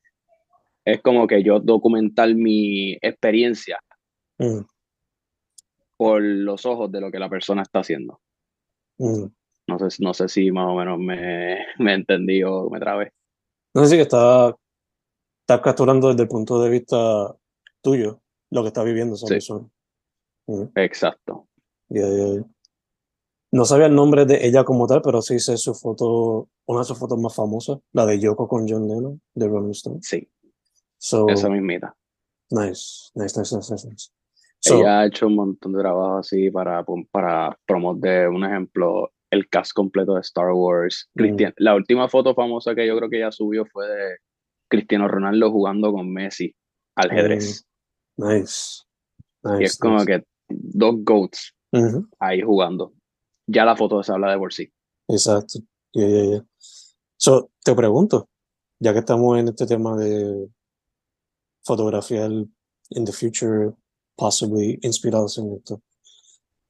es 0.85 1.01
como 1.03 1.27
que 1.27 1.43
yo 1.43 1.61
documentar 1.61 2.35
mi 2.35 2.95
experiencia 2.95 3.79
mm. 4.39 4.61
por 5.97 6.23
los 6.23 6.67
ojos 6.67 6.91
de 6.91 7.01
lo 7.01 7.11
que 7.11 7.19
la 7.19 7.29
persona 7.29 7.63
está 7.63 7.81
haciendo. 7.81 8.21
Mm. 8.99 9.27
No, 9.69 9.79
sé, 9.79 10.03
no 10.03 10.15
sé 10.15 10.29
si 10.29 10.51
más 10.51 10.67
o 10.67 10.75
menos 10.75 10.99
me, 10.99 11.59
me 11.79 11.95
entendí 11.95 12.43
o 12.43 12.69
me 12.71 12.81
trabé. 12.81 13.13
No 13.73 13.85
sé 13.85 13.91
si 13.91 13.97
que 13.97 14.03
está 14.03 14.55
estás 15.51 15.65
capturando 15.65 16.09
desde 16.09 16.23
el 16.23 16.29
punto 16.29 16.63
de 16.63 16.71
vista 16.71 17.35
tuyo 17.83 18.21
lo 18.51 18.63
que 18.63 18.69
está 18.69 18.85
viviendo 18.85 19.15
esa 19.15 19.27
persona. 19.27 19.67
Exacto. 20.77 21.49
No 23.53 23.65
sabía 23.65 23.87
el 23.87 23.95
nombre 23.95 24.27
de 24.27 24.47
ella 24.47 24.63
como 24.63 24.87
tal, 24.87 25.03
pero 25.03 25.21
sí 25.23 25.41
sé 25.41 25.57
su 25.57 25.75
foto, 25.75 26.49
una 26.67 26.81
de 26.81 26.85
sus 26.85 26.99
fotos 26.99 27.19
más 27.19 27.35
famosas, 27.35 27.79
la 27.93 28.07
de 28.07 28.21
Yoko 28.21 28.47
con 28.47 28.69
John 28.69 28.87
Lennon, 28.87 29.21
de 29.35 29.49
Rolling 29.49 29.71
Stone. 29.71 29.99
Sí, 30.03 30.29
So, 30.99 31.29
esa 31.29 31.49
mismita. 31.49 31.97
nice, 32.51 33.11
nice, 33.15 33.39
nice, 33.39 33.57
nice, 33.57 33.73
nice, 33.73 33.89
nice. 33.89 34.11
So, 34.61 34.77
Ella 34.77 35.01
ha 35.01 35.07
hecho 35.07 35.27
un 35.27 35.35
montón 35.35 35.73
de 35.73 35.81
trabajo 35.81 36.19
así 36.19 36.51
para, 36.51 36.85
para 37.11 37.59
promover, 37.67 38.29
un 38.29 38.45
ejemplo, 38.45 39.11
el 39.31 39.49
cast 39.49 39.73
completo 39.73 40.15
de 40.15 40.21
Star 40.21 40.53
Wars. 40.53 41.09
Mm. 41.15 41.19
Cristian, 41.19 41.55
La 41.57 41.75
última 41.75 42.09
foto 42.09 42.35
famosa 42.35 42.75
que 42.75 42.87
yo 42.87 42.97
creo 42.99 43.09
que 43.09 43.17
ella 43.17 43.33
subió 43.33 43.65
fue 43.65 43.89
de 43.89 44.17
Cristiano 44.71 45.09
Ronaldo 45.09 45.51
jugando 45.51 45.93
con 45.93 46.11
Messi 46.13 46.55
al 46.95 47.11
ajedrez. 47.11 47.67
nice, 48.17 48.83
Y 49.45 49.49
nice, 49.49 49.65
es 49.65 49.79
como 49.79 50.05
que 50.07 50.25
dos 50.49 50.95
GOATs 51.05 51.55
ahí 52.21 52.41
jugando. 52.41 52.93
Ya 53.47 53.65
la 53.65 53.77
foto 53.77 54.03
se 54.03 54.13
habla 54.13 54.31
de 54.33 54.39
por 54.39 54.53
sí. 54.53 54.73
Exacto. 55.09 55.59
Yeah, 55.93 56.07
yeah, 56.09 56.25
yeah. 56.31 56.45
So, 57.17 57.51
te 57.65 57.75
pregunto, 57.75 58.29
ya 58.79 58.93
que 58.93 59.01
estamos 59.01 59.39
en 59.39 59.49
este 59.49 59.67
tema 59.67 59.97
de 59.97 60.49
fotografía 61.65 62.27
el- 62.27 62.49
in 62.91 63.05
the 63.05 63.13
future, 63.13 63.73
possibly 64.17 64.79
inspirados 64.83 65.39
en 65.39 65.53
esto, 65.55 65.83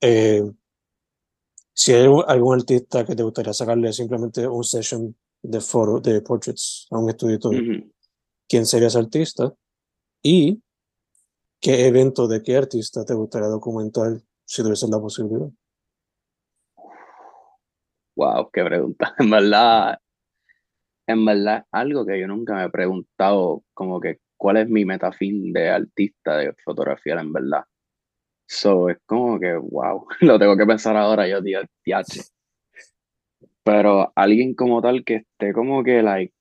eh, 0.00 0.42
si 1.72 1.92
hay 1.92 2.06
algún 2.26 2.58
artista 2.58 3.04
que 3.04 3.14
te 3.14 3.22
gustaría 3.22 3.52
sacarle 3.54 3.92
simplemente 3.92 4.46
un 4.46 4.64
session 4.64 5.14
de 5.42 5.60
foto, 5.60 6.00
de 6.00 6.20
portraits 6.20 6.86
a 6.90 6.98
un 6.98 7.10
estudio 7.10 7.38
tuyo. 7.38 7.84
¿quién 8.48 8.66
sería 8.66 8.88
ese 8.88 8.98
artista? 8.98 9.54
Y 10.22 10.62
qué 11.60 11.86
evento 11.86 12.26
de 12.26 12.42
qué 12.42 12.56
artista 12.56 13.04
te 13.04 13.14
gustaría 13.14 13.48
documentar 13.48 14.20
si 14.44 14.62
tuvieses 14.62 14.90
la 14.90 14.98
posibilidad. 14.98 15.48
Wow, 18.16 18.50
qué 18.52 18.64
pregunta. 18.64 19.14
En 19.18 19.30
verdad, 19.30 19.98
en 21.06 21.24
verdad, 21.24 21.64
algo 21.70 22.04
que 22.04 22.20
yo 22.20 22.26
nunca 22.26 22.54
me 22.54 22.64
he 22.64 22.70
preguntado, 22.70 23.62
como 23.72 24.00
que 24.00 24.18
cuál 24.36 24.58
es 24.58 24.68
mi 24.68 24.84
metafin 24.84 25.52
de 25.52 25.70
artista 25.70 26.36
de 26.36 26.54
fotografía, 26.64 27.20
en 27.20 27.32
verdad. 27.32 27.64
So, 28.46 28.88
es 28.88 28.98
como 29.06 29.38
que, 29.38 29.54
wow, 29.54 30.06
lo 30.20 30.38
tengo 30.38 30.56
que 30.56 30.66
pensar 30.66 30.96
ahora, 30.96 31.28
yo, 31.28 31.42
tío, 31.42 31.60
tiache. 31.82 32.22
Pero 33.70 34.12
alguien 34.16 34.54
como 34.56 34.82
tal 34.82 35.04
que 35.04 35.14
esté 35.16 35.52
como 35.52 35.84
que, 35.84 36.02
like, 36.02 36.34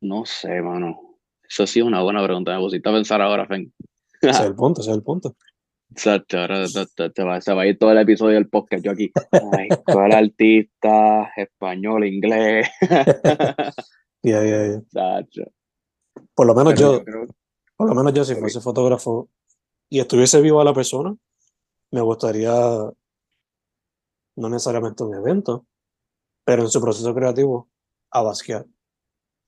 no 0.00 0.24
sé, 0.24 0.62
mano. 0.62 1.18
Eso 1.46 1.66
sí 1.66 1.80
es 1.80 1.84
una 1.84 2.02
buena 2.02 2.24
pregunta, 2.24 2.54
me 2.56 2.62
pusiste 2.62 2.88
a 2.88 2.92
pensar 2.92 3.20
ahora, 3.20 3.46
Fen. 3.46 3.70
Ese 4.22 4.30
es 4.30 4.40
el 4.46 4.54
punto, 4.54 4.80
ese 4.80 4.92
es 4.92 4.96
el 4.96 5.02
punto. 5.02 5.36
Exacto, 5.90 6.38
ahora 6.38 6.66
se 6.66 7.52
va 7.52 7.62
a 7.62 7.66
ir 7.66 7.78
todo 7.78 7.92
el 7.92 7.98
episodio 7.98 8.36
del 8.36 8.48
podcast 8.48 8.82
yo 8.82 8.92
aquí. 8.92 9.12
Ay, 9.52 9.68
¿cuál 9.84 10.12
artista? 10.12 11.30
Español, 11.36 12.06
inglés. 12.06 12.66
Yeah, 14.22 14.42
yeah. 14.42 14.76
Exacto. 14.76 15.42
Por 16.34 16.46
lo 16.46 16.54
menos 16.54 16.72
Pero 16.72 16.92
yo, 16.96 17.04
creo- 17.04 17.26
por 17.76 17.86
lo 17.90 17.94
menos 17.94 18.14
yo 18.14 18.24
si 18.24 18.34
fuese 18.34 18.58
fotógrafo 18.62 19.28
y 19.90 20.00
estuviese 20.00 20.40
viva 20.40 20.64
la 20.64 20.72
persona, 20.72 21.14
me 21.90 22.00
gustaría 22.00 22.50
no 24.36 24.48
necesariamente 24.48 25.04
un 25.04 25.14
evento, 25.14 25.66
pero 26.44 26.62
en 26.62 26.68
su 26.68 26.80
proceso 26.80 27.14
creativo, 27.14 27.70
a 28.10 28.22
basquear, 28.22 28.66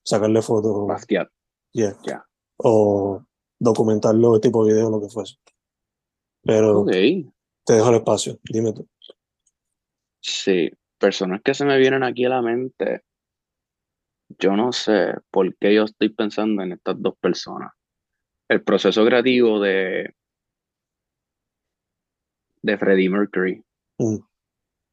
sacarle 0.04 0.42
fotos, 0.42 0.86
Basquiat, 0.86 1.28
yeah, 1.72 1.96
ya. 2.04 2.26
o 2.56 3.22
documentarlo 3.58 4.40
tipo 4.40 4.64
video, 4.64 4.90
lo 4.90 5.00
que 5.00 5.08
fuese. 5.08 5.36
Pero 6.42 6.80
Ok. 6.80 6.90
te 6.90 7.72
dejo 7.74 7.88
el 7.90 7.96
espacio, 7.96 8.38
dime 8.44 8.72
tú. 8.72 8.88
Sí, 10.20 10.70
personas 10.98 11.40
que 11.42 11.54
se 11.54 11.64
me 11.64 11.78
vienen 11.78 12.02
aquí 12.02 12.24
a 12.24 12.30
la 12.30 12.42
mente. 12.42 13.02
Yo 14.38 14.56
no 14.56 14.72
sé 14.72 15.14
por 15.30 15.56
qué 15.56 15.74
yo 15.74 15.84
estoy 15.84 16.08
pensando 16.08 16.62
en 16.62 16.72
estas 16.72 17.00
dos 17.00 17.16
personas. 17.18 17.72
El 18.48 18.62
proceso 18.62 19.04
creativo 19.04 19.60
de, 19.60 20.14
de 22.62 22.78
Freddie 22.78 23.10
Mercury, 23.10 23.62
Mm, 23.98 24.18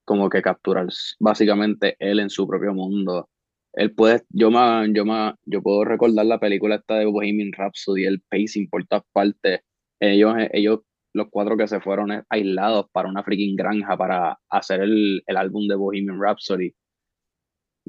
como 0.05 0.29
que 0.29 0.41
capturar 0.41 0.88
básicamente 1.19 1.95
él 2.00 2.19
en 2.19 2.29
su 2.29 2.48
propio 2.48 2.74
mundo. 2.74 3.29
Él 3.74 3.93
puede, 3.93 4.22
yo 4.29 4.51
me, 4.51 4.93
yo 4.93 5.05
me, 5.05 5.33
yo 5.45 5.62
puedo 5.62 5.83
recordar 5.83 6.25
la 6.25 6.39
película 6.39 6.75
esta 6.75 6.95
de 6.95 7.05
Bohemian 7.05 7.51
Rhapsody, 7.51 8.05
el 8.05 8.22
pacing 8.29 8.69
por 8.69 8.86
todas 8.86 9.03
partes. 9.12 9.62
Ellos, 10.00 10.36
ellos, 10.51 10.81
los 11.13 11.27
cuatro 11.29 11.57
que 11.57 11.67
se 11.67 11.79
fueron 11.79 12.24
aislados 12.29 12.88
para 12.91 13.10
una 13.10 13.24
freaking 13.24 13.55
granja 13.55 13.98
para 13.98 14.39
hacer 14.50 14.81
el, 14.81 15.24
el 15.25 15.38
álbum 15.38 15.67
de 15.67 15.75
Bohemian 15.75 16.22
Rhapsody. 16.22 16.74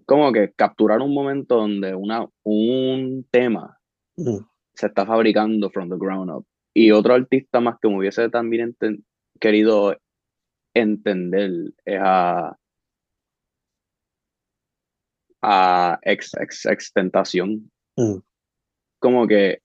Como 0.06 0.32
que 0.32 0.52
capturar 0.56 1.00
un 1.00 1.12
momento 1.12 1.56
donde 1.56 1.94
una, 1.94 2.26
un 2.42 3.26
tema 3.30 3.78
mm, 4.16 4.38
se 4.74 4.86
está 4.86 5.04
fabricando 5.06 5.70
from 5.70 5.88
the 5.88 5.96
ground 5.98 6.30
up. 6.30 6.46
Y 6.74 6.90
otro 6.90 7.14
artista 7.14 7.60
más 7.60 7.76
que 7.80 7.88
me 7.88 7.98
hubiese 7.98 8.28
también 8.30 8.74
querido 9.38 9.96
entender 10.74 11.72
es 11.84 12.00
a, 12.02 12.56
ex, 16.02 16.32
ex, 16.40 16.92
mm, 17.96 18.18
Como 18.98 19.26
que 19.26 19.58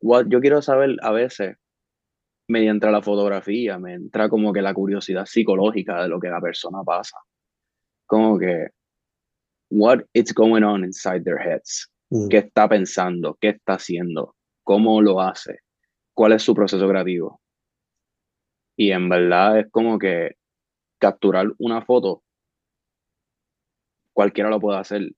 what- 0.00 0.26
yo 0.28 0.40
quiero 0.40 0.60
saber 0.62 0.96
a 1.02 1.12
veces, 1.12 1.56
mediante 2.48 2.90
la 2.90 3.00
fotografía, 3.00 3.78
me 3.78 3.94
entra 3.94 4.28
como 4.28 4.52
que 4.52 4.60
la 4.62 4.74
curiosidad 4.74 5.26
psicológica 5.26 6.02
de 6.02 6.08
lo 6.08 6.18
que 6.18 6.28
la 6.28 6.40
persona 6.40 6.82
pasa. 6.84 7.16
Como 8.06 8.38
que, 8.38 8.68
what 9.70 10.00
is 10.12 10.34
going 10.34 10.62
on 10.64 10.84
inside 10.84 11.22
their 11.22 11.38
heads. 11.38 11.88
mm, 12.12 12.28
qué 12.28 12.38
está 12.38 12.68
pensando, 12.68 13.38
qué 13.40 13.50
está 13.50 13.74
haciendo, 13.74 14.34
cómo 14.64 15.00
lo 15.00 15.20
hace, 15.20 15.60
cuál 16.12 16.32
es 16.32 16.42
su 16.42 16.52
proceso 16.54 16.88
creativo. 16.88 17.39
Y 18.80 18.92
en 18.92 19.10
verdad 19.10 19.58
es 19.58 19.70
como 19.70 19.98
que 19.98 20.36
capturar 20.98 21.52
una 21.58 21.82
foto, 21.84 22.22
cualquiera 24.14 24.48
lo 24.48 24.58
puede 24.58 24.78
hacer, 24.78 25.10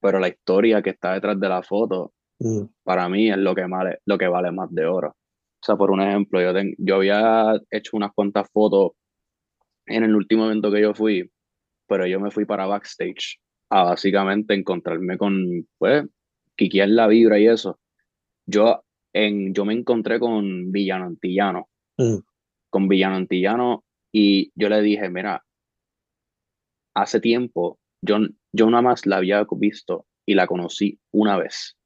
pero 0.00 0.18
la 0.18 0.26
historia 0.26 0.82
que 0.82 0.90
está 0.90 1.12
detrás 1.12 1.38
de 1.38 1.48
la 1.48 1.62
foto, 1.62 2.12
mm, 2.40 2.64
para 2.82 3.08
mí 3.08 3.30
es 3.30 3.38
lo 3.38 3.54
que 3.54 3.64
vale, 3.66 4.00
lo 4.06 4.18
que 4.18 4.26
vale 4.26 4.50
más 4.50 4.74
de 4.74 4.86
oro. 4.86 5.10
O 5.10 5.64
sea, 5.64 5.76
por 5.76 5.92
un 5.92 6.00
ejemplo, 6.00 6.40
yo, 6.42 6.52
ten- 6.52 6.74
yo 6.76 6.96
había 6.96 7.54
hecho 7.70 7.96
unas 7.96 8.10
cuantas 8.12 8.50
fotos 8.52 8.90
en 9.86 10.02
el 10.02 10.16
último 10.16 10.46
evento 10.46 10.72
que 10.72 10.80
yo 10.80 10.94
fui, 10.94 11.30
pero 11.86 12.08
yo 12.08 12.18
me 12.18 12.32
fui 12.32 12.44
para 12.46 12.66
backstage 12.66 13.38
a 13.70 13.84
básicamente 13.84 14.52
encontrarme 14.52 15.16
con, 15.16 15.68
pues, 15.78 16.06
quiquear 16.56 16.88
la 16.88 17.06
vibra 17.06 17.38
y 17.38 17.46
eso. 17.46 17.78
Yo, 18.46 18.82
en, 19.12 19.54
yo 19.54 19.64
me 19.64 19.74
encontré 19.74 20.18
con 20.18 20.72
Villano 20.72 21.04
Antillano, 21.04 21.68
mm, 21.98 22.18
con 22.74 22.88
Villano 22.88 23.14
Antillano, 23.14 23.84
y 24.12 24.50
yo 24.56 24.68
le 24.68 24.82
dije, 24.82 25.08
mira, 25.08 25.44
hace 26.92 27.20
tiempo, 27.20 27.78
yo, 28.02 28.18
yo 28.52 28.68
nada 28.68 28.82
más 28.82 29.06
la 29.06 29.18
había 29.18 29.46
visto 29.52 30.08
y 30.26 30.34
la 30.34 30.48
conocí 30.48 30.98
una 31.12 31.38
vez. 31.38 31.76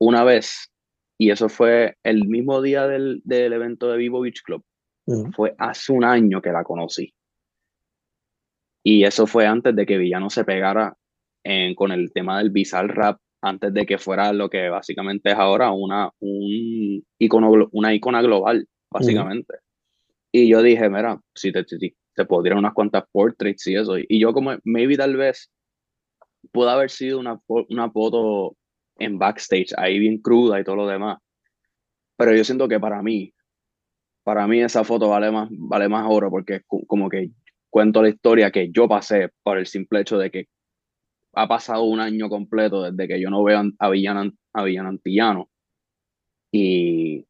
Una 0.00 0.22
vez, 0.22 0.70
y 1.18 1.30
eso 1.32 1.48
fue 1.48 1.96
el 2.04 2.28
mismo 2.28 2.62
día 2.62 2.86
del, 2.86 3.22
del 3.24 3.52
evento 3.54 3.88
de 3.90 3.98
Vivo 3.98 4.20
Beach 4.20 4.40
Club, 4.44 4.62
fue 5.34 5.56
hace 5.58 5.90
un 5.92 6.04
año 6.04 6.40
que 6.40 6.52
la 6.52 6.62
conocí. 6.62 7.12
Y 8.84 9.02
eso 9.02 9.26
fue 9.26 9.48
antes 9.48 9.74
de 9.74 9.84
que 9.84 9.98
Villano 9.98 10.30
se 10.30 10.44
pegara 10.44 10.96
en- 11.42 11.74
con 11.74 11.90
el 11.90 12.12
tema 12.12 12.38
del 12.38 12.50
bizarre 12.50 12.94
rap, 12.94 13.18
antes 13.42 13.74
de 13.74 13.84
que 13.84 13.98
fuera 13.98 14.32
lo 14.32 14.48
que 14.48 14.68
básicamente 14.68 15.32
es 15.32 15.36
ahora 15.36 15.72
una, 15.72 16.08
un 16.20 17.02
icono, 17.18 17.68
una 17.72 17.92
icona 17.92 18.22
global, 18.22 18.68
básicamente. 18.94 19.54
Y 20.32 20.48
yo 20.48 20.62
dije, 20.62 20.88
mira, 20.88 21.20
si 21.34 21.52
te, 21.52 21.64
te, 21.64 21.94
te 22.14 22.24
puedo 22.24 22.56
unas 22.56 22.72
cuantas 22.72 23.04
portraits 23.10 23.66
y 23.66 23.76
eso. 23.76 23.96
Y 23.98 24.20
yo 24.20 24.32
como, 24.32 24.52
maybe 24.64 24.96
tal 24.96 25.16
vez 25.16 25.50
pudo 26.52 26.70
haber 26.70 26.90
sido 26.90 27.18
una, 27.18 27.40
una 27.68 27.90
foto 27.90 28.56
en 28.96 29.18
backstage, 29.18 29.74
ahí 29.76 29.98
bien 29.98 30.18
cruda 30.18 30.60
y 30.60 30.64
todo 30.64 30.76
lo 30.76 30.86
demás. 30.86 31.18
Pero 32.16 32.34
yo 32.34 32.44
siento 32.44 32.68
que 32.68 32.78
para 32.78 33.02
mí, 33.02 33.34
para 34.22 34.46
mí 34.46 34.60
esa 34.60 34.84
foto 34.84 35.08
vale 35.08 35.32
más, 35.32 35.48
vale 35.50 35.88
más 35.88 36.06
oro 36.08 36.30
porque 36.30 36.62
como 36.66 37.08
que 37.08 37.30
cuento 37.68 38.00
la 38.00 38.08
historia 38.08 38.52
que 38.52 38.70
yo 38.70 38.86
pasé 38.86 39.30
por 39.42 39.58
el 39.58 39.66
simple 39.66 40.00
hecho 40.00 40.16
de 40.16 40.30
que 40.30 40.46
ha 41.34 41.48
pasado 41.48 41.82
un 41.82 41.98
año 41.98 42.28
completo 42.28 42.82
desde 42.82 43.08
que 43.08 43.20
yo 43.20 43.30
no 43.30 43.42
veo 43.42 43.60
a 43.80 43.90
Villano, 43.90 44.30
a 44.52 44.62
Villano 44.62 44.88
Antillano. 44.90 45.50
Y, 46.52 47.26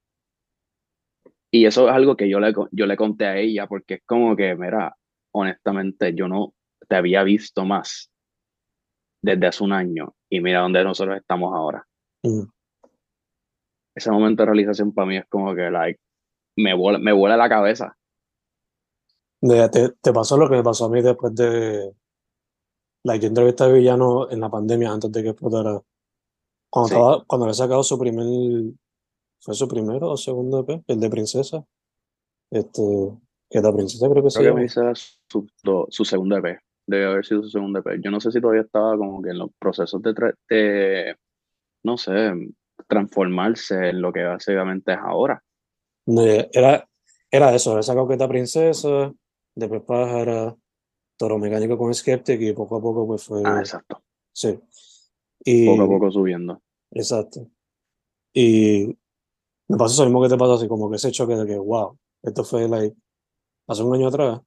y 1.54 1.66
eso 1.66 1.88
es 1.88 1.94
algo 1.94 2.16
que 2.16 2.28
yo 2.28 2.40
le, 2.40 2.52
yo 2.73 2.84
le 2.84 2.96
conté 2.96 3.26
a 3.26 3.38
ella 3.38 3.68
porque 3.68 3.94
es 3.94 4.02
como 4.04 4.34
que, 4.34 4.56
mira, 4.56 4.96
honestamente 5.32 6.12
yo 6.12 6.26
no 6.26 6.52
te 6.88 6.96
había 6.96 7.23
visto 7.23 7.64
más 7.64 8.11
desde 9.23 9.46
hace 9.46 9.62
un 9.62 9.73
año 9.73 10.16
y 10.28 10.40
mira 10.40 10.62
dónde 10.62 10.82
nosotros 10.82 11.16
estamos 11.16 11.54
ahora. 11.54 11.87
mm. 12.25 12.42
Ese 13.94 14.11
momento 14.11 14.42
de 14.42 14.46
realización 14.46 14.92
para 14.92 15.06
mí 15.06 15.16
es 15.16 15.26
como 15.28 15.54
que, 15.54 15.70
like, 15.70 16.00
me 16.56 16.75
vuela, 16.75 16.99
me 16.99 17.12
vuela 17.12 17.37
la 17.37 17.49
cabeza. 17.49 17.96
Te, 19.40 19.90
te 19.90 20.12
pasó 20.12 20.37
lo 20.37 20.49
que 20.49 20.56
me 20.56 20.64
pasó 20.64 20.87
a 20.87 20.90
mí 20.90 21.02
después 21.02 21.37
de 21.37 21.94
la 23.04 23.14
yo 23.14 23.28
entrevisté 23.28 23.62
a 23.62 23.68
Villano 23.68 24.28
en 24.28 24.40
la 24.40 24.50
pandemia 24.50 24.90
antes 24.90 25.12
de 25.12 25.23
que 25.23 25.28
explotara. 25.28 25.80
Cuando, 26.68 26.88
Sí. 26.88 26.94
estaba, 26.96 27.25
cuando 27.25 27.44
había 27.44 27.54
sacado 27.54 27.84
su 27.84 27.96
primer, 27.96 28.26
fue 29.44 29.54
su 29.54 29.68
primero 29.68 30.10
o 30.10 30.16
segundo 30.16 30.60
EP, 30.60 30.82
el 30.86 31.00
de 31.00 31.10
Princesa. 31.10 31.62
Este, 32.50 32.82
que 33.50 33.60
la 33.60 33.72
Princesa 33.74 34.08
creo 34.08 34.22
que 34.22 34.30
se 34.30 34.38
Creo 34.40 34.56
que 34.56 34.68
su, 34.68 35.46
su 35.90 36.04
segundo 36.04 36.38
EP. 36.38 36.58
Debe 36.86 37.06
haber 37.06 37.26
sido 37.26 37.42
su 37.42 37.50
segundo 37.50 37.80
EP. 37.80 38.00
Yo 38.02 38.10
no 38.10 38.20
sé 38.20 38.32
si 38.32 38.40
todavía 38.40 38.62
estaba 38.62 38.96
como 38.96 39.20
que 39.20 39.30
en 39.30 39.38
los 39.38 39.50
procesos 39.58 40.00
de, 40.00 40.14
de 40.48 41.16
no 41.82 41.98
sé, 41.98 42.32
transformarse 42.88 43.90
en 43.90 44.00
lo 44.00 44.12
que 44.14 44.24
básicamente 44.24 44.92
es 44.92 44.98
ahora. 44.98 45.42
No, 46.06 46.22
Era, 46.22 46.88
era 47.30 47.54
eso, 47.54 47.82
sacado 47.82 48.08
que 48.08 48.16
Princesa, 48.26 49.12
después 49.54 49.82
Pájara, 49.82 50.56
Toro 51.18 51.38
Mecánico 51.38 51.76
con 51.76 51.92
Skeptic 51.92 52.40
y 52.40 52.52
poco 52.54 52.76
a 52.76 52.80
poco 52.80 53.06
pues 53.06 53.24
fue, 53.24 53.42
Ah, 53.44 53.58
exacto. 53.58 54.02
sí. 54.32 54.58
Y, 55.44 55.66
Poco 55.66 55.82
a 55.82 55.86
poco 55.86 56.10
subiendo. 56.10 56.62
Exacto. 56.92 57.46
Y 58.32 58.96
me 59.68 59.76
pasó 59.76 59.94
eso 59.94 60.04
mismo 60.04 60.23
que 60.23 60.28
te 60.28 60.37
pasó, 60.37 60.54
así 60.54 60.68
como 60.68 60.90
que 60.90 60.97
ese 60.97 61.11
choque 61.11 61.37
de 61.37 61.47
que, 61.47 61.59
wow, 61.59 61.99
esto 62.23 62.44
fue 62.44 62.68
like, 62.68 62.97
hace 63.66 63.83
un 63.83 63.94
año 63.94 64.09
atrás, 64.09 64.40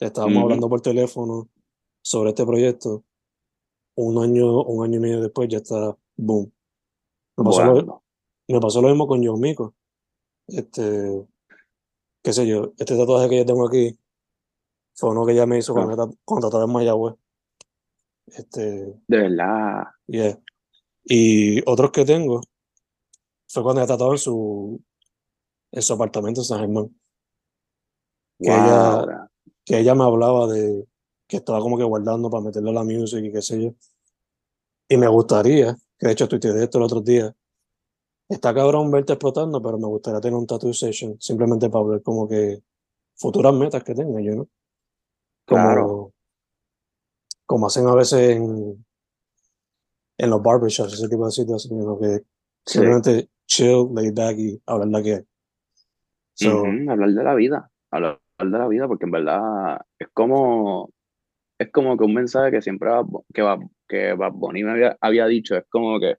estábamos 0.00 0.42
hablando 0.42 0.68
por 0.68 0.80
teléfono 0.80 1.48
sobre 2.02 2.30
este 2.30 2.46
proyecto, 2.46 3.04
un 3.96 4.22
año, 4.22 4.62
un 4.62 4.84
año 4.84 4.96
y 4.96 5.00
medio 5.00 5.20
después 5.20 5.48
ya 5.48 5.58
está, 5.58 5.96
boom. 6.16 6.50
Me 7.36 7.44
pasó, 7.44 7.64
lo, 7.64 7.70
Volando. 7.72 8.02
me 8.48 8.60
pasó 8.60 8.80
lo 8.82 8.88
mismo 8.88 9.06
con 9.06 9.24
John 9.24 9.40
Mico. 9.40 9.74
Este, 10.46 11.26
qué 12.22 12.32
sé 12.32 12.46
yo, 12.46 12.72
este 12.78 12.96
tatuaje 12.96 13.28
que 13.28 13.36
yo 13.38 13.46
tengo 13.46 13.66
aquí 13.66 13.98
fue 14.94 15.10
uno 15.10 15.26
que 15.26 15.32
ella 15.32 15.46
me 15.46 15.58
hizo 15.58 15.74
cuando, 15.74 15.92
era- 15.92 16.12
cuando 16.24 16.46
estaba 16.48 16.64
en 16.64 16.72
Mayagüez. 16.72 17.14
Este, 18.26 18.60
De 19.06 19.16
verdad. 19.18 19.84
yeah. 20.06 20.38
Y 21.04 21.60
otros 21.68 21.90
que 21.92 22.04
tengo 22.04 22.40
fue 23.48 23.62
cuando 23.62 23.80
ella 23.80 23.88
tatuaba 23.88 24.14
en 24.14 24.18
su, 24.18 24.80
en 25.72 25.82
su 25.82 25.92
apartamento 25.94 26.40
en 26.40 26.44
San 26.44 26.60
Germán. 26.60 27.00
Que 28.40 28.50
ella, 28.50 28.96
Wow. 29.04 29.28
que 29.64 29.78
ella 29.80 29.94
me 29.94 30.04
hablaba 30.04 30.46
de 30.46 30.86
que 31.26 31.38
estaba 31.38 31.60
como 31.60 31.76
que 31.76 31.84
guardando 31.84 32.30
para 32.30 32.44
meterle 32.44 32.70
a 32.70 32.74
la 32.74 32.84
music 32.84 33.24
y 33.24 33.32
qué 33.32 33.42
sé 33.42 33.62
yo. 33.62 33.74
Y 34.88 34.96
me 34.96 35.08
gustaría, 35.08 35.76
que 35.98 36.06
de 36.06 36.12
hecho 36.12 36.28
tuiteé 36.28 36.52
de 36.52 36.64
esto 36.64 36.78
el 36.78 36.84
otro 36.84 37.00
día, 37.02 37.34
está 38.28 38.54
cabrón 38.54 38.90
verte 38.90 39.12
explotando, 39.14 39.60
pero 39.60 39.76
me 39.78 39.86
gustaría 39.88 40.20
tener 40.20 40.38
un 40.38 40.46
tattoo 40.46 40.72
session, 40.72 41.20
simplemente 41.20 41.68
para 41.68 41.84
ver 41.84 42.02
como 42.02 42.26
que 42.28 42.62
futuras 43.16 43.52
metas 43.54 43.82
que 43.84 43.94
tenga 43.94 44.20
yo, 44.22 44.36
¿no? 44.36 44.48
Como, 45.46 45.62
Claro. 45.68 46.12
como 47.44 47.66
hacen 47.66 47.86
a 47.88 47.94
veces 47.94 48.36
en, 48.36 48.86
en 50.18 50.30
los 50.30 50.42
barbershops, 50.42 50.94
ese 50.94 51.08
tipo 51.08 51.26
de 51.26 51.32
sitios, 51.32 51.64
así, 51.66 51.74
¿no? 51.74 51.98
que 51.98 52.18
Sí. 52.64 52.78
simplemente 52.78 53.30
chill, 53.48 53.88
lay 53.94 54.10
back 54.12 54.36
y 54.38 54.60
hablar 54.66 54.88
la 54.88 55.02
que. 55.02 55.24
So, 56.34 56.62
Ujú, 56.62 56.90
Hablar 56.90 57.10
de 57.10 57.24
la 57.24 57.34
vida. 57.34 57.70
Hablar 57.90 58.20
de 58.38 58.46
la 58.58 58.68
vida, 58.68 58.86
porque 58.86 59.06
en 59.06 59.10
verdad 59.10 59.80
es 59.98 60.08
como, 60.12 60.90
es 61.58 61.70
como 61.72 61.96
que 61.96 62.04
un 62.04 62.14
mensaje 62.14 62.52
que 62.52 62.62
siempre 62.62 62.90
Bu- 62.90 63.24
que 63.34 63.42
Bad, 63.42 63.60
que 63.88 64.12
Bad 64.14 64.32
Bunny 64.34 64.62
me 64.62 64.70
había, 64.72 64.96
había 65.00 65.26
dicho, 65.26 65.56
es 65.56 65.64
como 65.68 65.98
que 65.98 66.16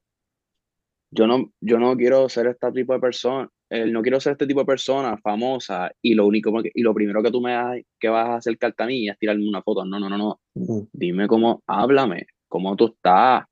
yo 1.12 1.26
no, 1.28 1.52
yo 1.62 1.80
no 1.80 1.96
quiero 1.96 2.28
ser 2.30 2.48
este 2.48 2.72
tipo 2.72 2.94
de 2.94 3.00
persona, 3.00 3.50
eh, 3.70 3.86
no 3.86 4.02
quiero 4.02 4.20
ser 4.20 4.34
este 4.34 4.46
tipo 4.48 4.60
de 4.62 4.66
persona 4.66 5.18
famosa 5.18 5.92
y 6.02 6.14
lo 6.14 6.26
único 6.28 6.52
y 6.74 6.82
lo 6.82 6.94
primero 6.94 7.24
que 7.24 7.32
tú 7.32 7.42
me 7.42 7.54
has- 7.56 7.82
que 8.00 8.10
vas 8.10 8.28
a 8.28 8.36
acercarte 8.36 8.84
a 8.84 8.88
mí 8.88 9.08
es 9.10 9.18
tirarme 9.18 9.48
una 9.48 9.62
foto. 9.62 9.86
No, 9.86 10.00
no, 10.00 10.10
no, 10.10 10.18
no. 10.18 10.40
mm, 10.56 10.88
Dime 10.94 11.28
cómo, 11.28 11.64
háblame, 11.68 12.26
cómo 12.48 12.76
tú 12.76 12.88
estás, 12.88 13.46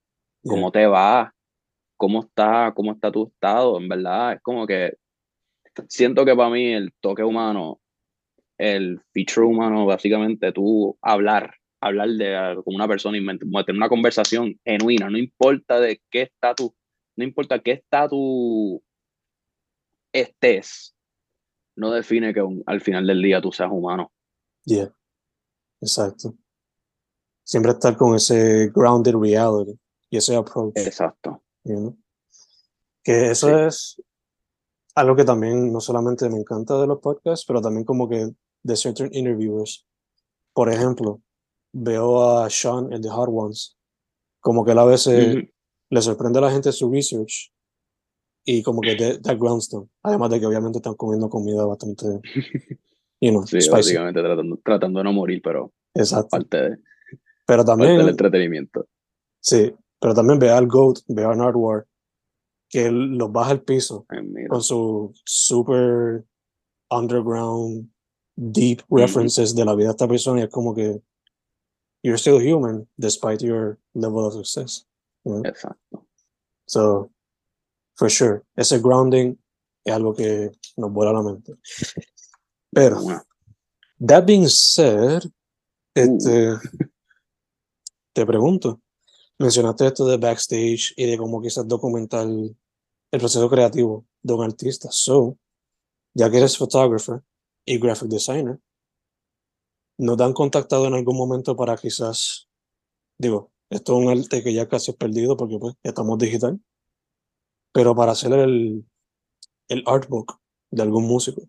yeah, 0.44 0.52
cómo 0.52 0.72
te 0.72 0.86
va, 0.88 1.34
cómo 1.98 2.22
está, 2.22 2.72
cómo 2.76 2.94
está 2.94 3.12
tu 3.12 3.28
estado, 3.28 3.78
en 3.78 3.90
verdad. 3.90 4.34
Es 4.34 4.42
como 4.42 4.66
que 4.66 4.94
siento 5.90 6.24
que 6.24 6.36
para 6.36 6.50
mí 6.50 6.74
el 6.74 6.94
toque 7.02 7.24
humano, 7.24 7.80
el 8.58 9.02
feature 9.14 9.46
humano, 9.46 9.86
básicamente 9.86 10.52
tú 10.52 10.98
hablar, 11.02 11.56
hablar 11.82 12.10
de 12.10 12.62
con 12.64 12.76
una 12.76 12.88
persona 12.88 13.18
y 13.18 13.26
tener 13.26 13.76
una 13.76 13.90
conversación 13.90 14.60
genuina, 14.64 15.10
no 15.10 15.18
importa 15.18 15.80
de 15.80 16.02
qué 16.10 16.24
estatus, 16.24 16.72
no 17.16 17.24
importa 17.24 17.60
qué 17.60 17.72
estatus 17.72 18.80
estés, 20.14 20.96
no 21.76 21.92
define 21.92 22.34
que 22.34 22.42
un- 22.42 22.64
al 22.66 22.82
final 22.82 23.06
del 23.06 23.22
día 23.22 23.42
tú 23.42 23.52
seas 23.52 23.70
humano. 23.72 24.12
yeah, 24.66 24.92
exacto. 25.82 26.34
Siempre 27.44 27.72
estar 27.72 27.96
con 27.96 28.16
ese 28.16 28.70
grounded 28.76 29.16
reality 29.16 29.80
y 30.10 30.18
ese 30.18 30.36
approach. 30.36 30.74
Exacto. 30.76 31.42
You 31.68 31.76
know. 31.76 31.98
Que 33.04 33.32
eso 33.32 33.48
Sí. 33.48 33.54
es 33.68 34.02
algo 34.96 35.16
que 35.16 35.24
también 35.24 35.72
no 35.72 35.80
solamente 35.80 36.30
me 36.30 36.38
encanta 36.40 36.80
de 36.80 36.88
los 36.88 37.00
podcasts, 37.00 37.46
pero 37.46 37.62
también 37.62 37.86
como 37.86 38.10
que 38.10 38.30
de 38.64 38.76
certain 38.76 39.10
interviewers. 39.14 39.86
Por 40.54 40.70
ejemplo, 40.72 41.22
veo 41.72 42.40
a 42.40 42.50
Sean, 42.50 42.92
el 42.92 43.02
de 43.02 43.10
Hot 43.10 43.30
Ones, 43.32 43.78
como 44.40 44.66
que 44.66 44.72
él 44.72 44.80
a 44.80 44.86
veces 44.86 45.36
Ujú. 45.36 45.48
le 45.90 46.02
sorprende 46.02 46.40
a 46.40 46.44
la 46.44 46.52
gente 46.52 46.72
su 46.72 46.92
research 46.92 47.54
y 48.44 48.64
como 48.64 48.82
que 48.82 48.96
de, 48.96 49.20
that 49.20 49.38
groundstone. 49.38 49.90
Además 50.04 50.32
de 50.32 50.40
que 50.40 50.46
obviamente 50.46 50.80
están 50.80 50.96
comiendo 50.96 51.30
comida 51.30 51.64
bastante, 51.66 52.06
you 53.22 53.30
know, 53.32 53.46
Sí, 53.46 53.58
spicy. 53.62 53.70
básicamente 53.72 54.22
tratando, 54.22 54.58
tratando 54.64 55.00
de 55.00 55.04
no 55.04 55.14
morir, 55.14 55.42
pero 55.44 55.72
Exacto. 55.94 56.30
parte, 56.30 56.58
de, 56.58 56.70
Pero 57.46 57.64
parte 57.64 57.82
del 57.82 57.88
también, 57.96 58.10
entretenimiento. 58.10 58.88
sí, 59.40 59.74
pero 60.00 60.14
también 60.14 60.40
ve 60.40 60.50
al 60.50 60.68
GOAT, 60.68 61.00
ve 61.08 61.24
a 61.24 61.34
Nardwar, 61.34 61.88
que 62.70 62.88
él 62.88 63.18
los 63.18 63.32
baja 63.32 63.52
al 63.52 63.62
piso 63.62 64.06
Ay, 64.10 64.48
con 64.48 64.62
su 64.62 65.14
super 65.26 66.26
underground, 66.90 67.90
deep 68.36 68.82
references 68.90 69.56
de 69.56 69.66
la 69.66 69.76
vida 69.76 69.88
de 69.88 69.92
esta 69.92 70.08
persona 70.08 70.42
y 70.42 70.44
es 70.44 70.50
como 70.50 70.74
que 70.74 71.02
you're 72.04 72.18
still 72.18 72.40
human 72.40 72.88
despite 72.98 73.44
your 73.44 73.80
level 73.94 74.26
of 74.26 74.34
success. 74.34 74.86
you 75.26 75.34
know? 75.34 75.42
Exacto. 75.44 76.06
So, 76.68 77.12
for 77.96 78.10
sure, 78.10 78.44
ese 78.56 78.80
grounding 78.80 79.38
es 79.84 79.94
algo 79.94 80.14
que 80.14 80.52
nos 80.78 80.92
vuela 80.92 81.14
la 81.14 81.24
mente. 81.24 81.54
Pero, 82.74 83.02
that 84.00 84.26
being 84.26 84.48
said, 84.48 85.24
este, 85.96 86.60
te 88.14 88.26
pregunto, 88.26 88.82
mencionaste 89.40 89.88
esto 89.88 90.06
de 90.06 90.18
backstage 90.18 90.94
y 90.96 91.06
de 91.06 91.18
cómo 91.18 91.42
quizás 91.42 91.68
documentar 91.68 92.28
el 92.28 93.20
proceso 93.20 93.50
creativo 93.50 94.06
de 94.22 94.34
un 94.34 94.44
artista. 94.44 94.90
So, 94.92 95.38
ya 96.14 96.30
que 96.30 96.38
eres 96.38 96.58
photographer 96.58 97.22
y 97.66 97.78
graphic 97.80 98.10
designer, 98.10 98.60
¿no 99.98 100.16
te 100.18 100.24
han 100.24 100.34
contactado 100.34 100.88
en 100.88 100.94
algún 100.94 101.18
momento 101.18 101.56
para 101.56 101.78
quizás, 101.78 102.50
digo, 103.18 103.52
esto 103.70 103.94
es 103.94 104.06
un 104.06 104.10
arte 104.10 104.44
que 104.44 104.54
ya 104.54 104.68
casi 104.68 104.92
es 104.92 104.98
perdido 104.98 105.36
porque 105.38 105.58
pues 105.60 105.76
estamos 105.84 106.18
digital, 106.18 106.60
pero 107.72 107.96
para 107.96 108.14
hacer 108.14 108.34
el, 108.34 108.86
el 109.68 109.84
artbook 109.86 110.40
de 110.72 110.84
algún 110.84 111.06
músico 111.06 111.44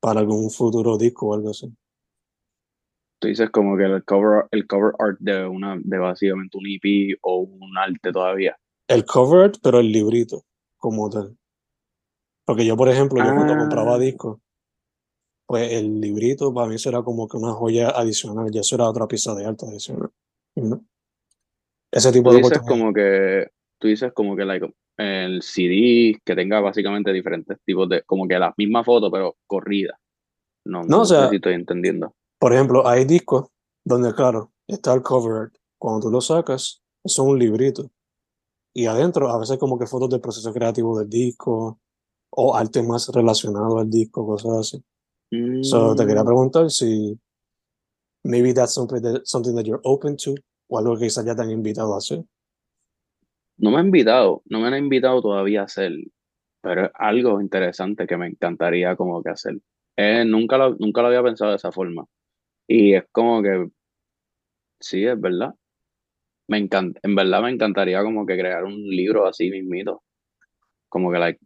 para 0.00 0.20
algún 0.20 0.50
futuro 0.50 0.96
disco 0.96 1.28
o 1.28 1.34
algo 1.34 1.50
así? 1.50 1.72
Tú 3.20 3.28
dices 3.28 3.50
como 3.50 3.76
que 3.76 3.84
el 3.84 4.02
cover, 4.04 4.46
el 4.50 4.66
cover 4.66 4.94
art 4.98 5.18
de 5.20 5.46
una, 5.46 5.78
de 5.78 5.98
básicamente 5.98 6.56
un 6.56 6.64
EP 6.66 7.18
o 7.22 7.40
un 7.40 7.76
arte 7.76 8.12
todavía. 8.12 8.56
El 8.88 9.04
cover 9.04 9.44
art, 9.44 9.56
pero 9.62 9.78
el 9.80 9.92
librito 9.92 10.42
como 10.78 11.10
tal. 11.10 11.36
Porque 12.46 12.64
yo, 12.64 12.76
por 12.76 12.88
ejemplo, 12.88 13.22
yo 13.22 13.34
cuando 13.34 13.56
compraba 13.56 13.94
Ah. 13.96 13.98
discos, 13.98 14.38
pues 15.46 15.70
el 15.72 16.00
librito 16.00 16.52
para 16.54 16.68
mí 16.68 16.76
eso 16.76 16.88
era 16.88 17.02
como 17.02 17.28
que 17.28 17.36
una 17.36 17.52
joya 17.52 17.90
adicional, 17.90 18.50
ya 18.50 18.60
eso 18.60 18.76
era 18.76 18.88
otra 18.88 19.06
pieza 19.06 19.34
de 19.34 19.44
arte 19.44 19.66
adicional. 19.66 20.10
Ese 21.92 22.12
tipo 22.12 22.30
Tú 22.30 22.36
de 22.36 22.40
oportunidad. 22.42 22.68
como 22.68 22.92
que, 22.94 23.48
tú 23.78 23.88
dices 23.88 24.12
como 24.14 24.36
que 24.36 24.44
like, 24.44 24.72
el 24.96 25.42
CD 25.42 26.18
que 26.24 26.34
tenga 26.34 26.60
básicamente 26.60 27.12
diferentes 27.12 27.58
tipos 27.64 27.88
de, 27.88 28.02
como 28.04 28.26
que 28.28 28.38
las 28.38 28.54
mismas 28.56 28.86
fotos, 28.86 29.10
pero 29.12 29.36
corridas. 29.46 29.98
No, 30.66 30.82
No, 30.82 30.88
no 30.88 31.00
o 31.02 31.04
sea- 31.04 31.24
sé 31.24 31.30
si 31.30 31.36
estoy 31.36 31.54
entendiendo. 31.54 32.14
Por 32.40 32.54
ejemplo, 32.54 32.88
hay 32.88 33.04
discos 33.04 33.48
donde, 33.84 34.14
claro, 34.14 34.50
está 34.66 34.94
el 34.94 35.02
cover 35.02 35.42
art. 35.42 35.54
Cuando 35.78 36.06
tú 36.06 36.10
lo 36.10 36.22
sacas, 36.22 36.82
es 37.04 37.18
un 37.18 37.38
librito. 37.38 37.90
Y 38.72 38.86
adentro, 38.86 39.28
a 39.28 39.38
veces 39.38 39.58
como 39.58 39.78
que 39.78 39.86
fotos 39.86 40.08
del 40.08 40.22
proceso 40.22 40.50
creativo 40.52 40.98
del 40.98 41.08
disco 41.10 41.78
o 42.30 42.56
arte 42.56 42.82
más 42.82 43.08
relacionado 43.08 43.78
al 43.78 43.90
disco, 43.90 44.26
cosas 44.26 44.52
así. 44.58 44.84
So, 45.62 45.94
te 45.94 46.06
quería 46.06 46.22
Mm, 46.22 46.26
preguntar 46.26 46.70
si 46.70 47.20
maybe 48.24 48.54
that's 48.54 48.72
something 48.72 49.02
that, 49.02 49.20
something 49.24 49.54
that 49.54 49.64
you're 49.64 49.82
open 49.84 50.16
to 50.16 50.34
o 50.68 50.78
algo 50.78 50.96
que 50.96 51.06
quizás 51.06 51.26
ya 51.26 51.34
te 51.36 51.42
han 51.42 51.50
invitado 51.50 51.94
a 51.94 51.98
hacer. 51.98 52.24
No 53.58 53.70
me 53.70 53.78
han 53.78 53.86
invitado, 53.86 54.42
no 54.46 54.60
me 54.60 54.68
han 54.68 54.76
invitado 54.76 55.20
todavía 55.20 55.60
a 55.60 55.64
hacer, 55.64 55.92
pero 56.62 56.86
es 56.86 56.90
algo 56.94 57.40
interesante 57.42 58.06
que 58.06 58.16
me 58.16 58.28
encantaría 58.28 58.96
como 58.96 59.22
que 59.22 59.28
hacer. 59.28 59.58
Eh, 59.96 60.24
nunca 60.24 60.56
lo, 60.56 60.76
nunca 60.76 61.02
lo 61.02 61.08
había 61.08 61.22
pensado 61.22 61.50
de 61.50 61.56
esa 61.58 61.70
forma. 61.70 62.06
Y 62.72 62.94
es 62.94 63.04
como 63.10 63.42
que, 63.42 63.68
sí, 64.78 65.04
es 65.04 65.20
verdad. 65.20 65.52
Me 66.46 66.58
encanta, 66.58 67.00
en 67.02 67.16
verdad 67.16 67.42
me 67.42 67.50
encantaría 67.50 68.00
como 68.04 68.24
que 68.24 68.38
crear 68.38 68.62
un 68.62 68.88
libro 68.88 69.26
así 69.26 69.50
mismito. 69.50 70.04
Como 70.88 71.10
que, 71.10 71.18
like, 71.18 71.40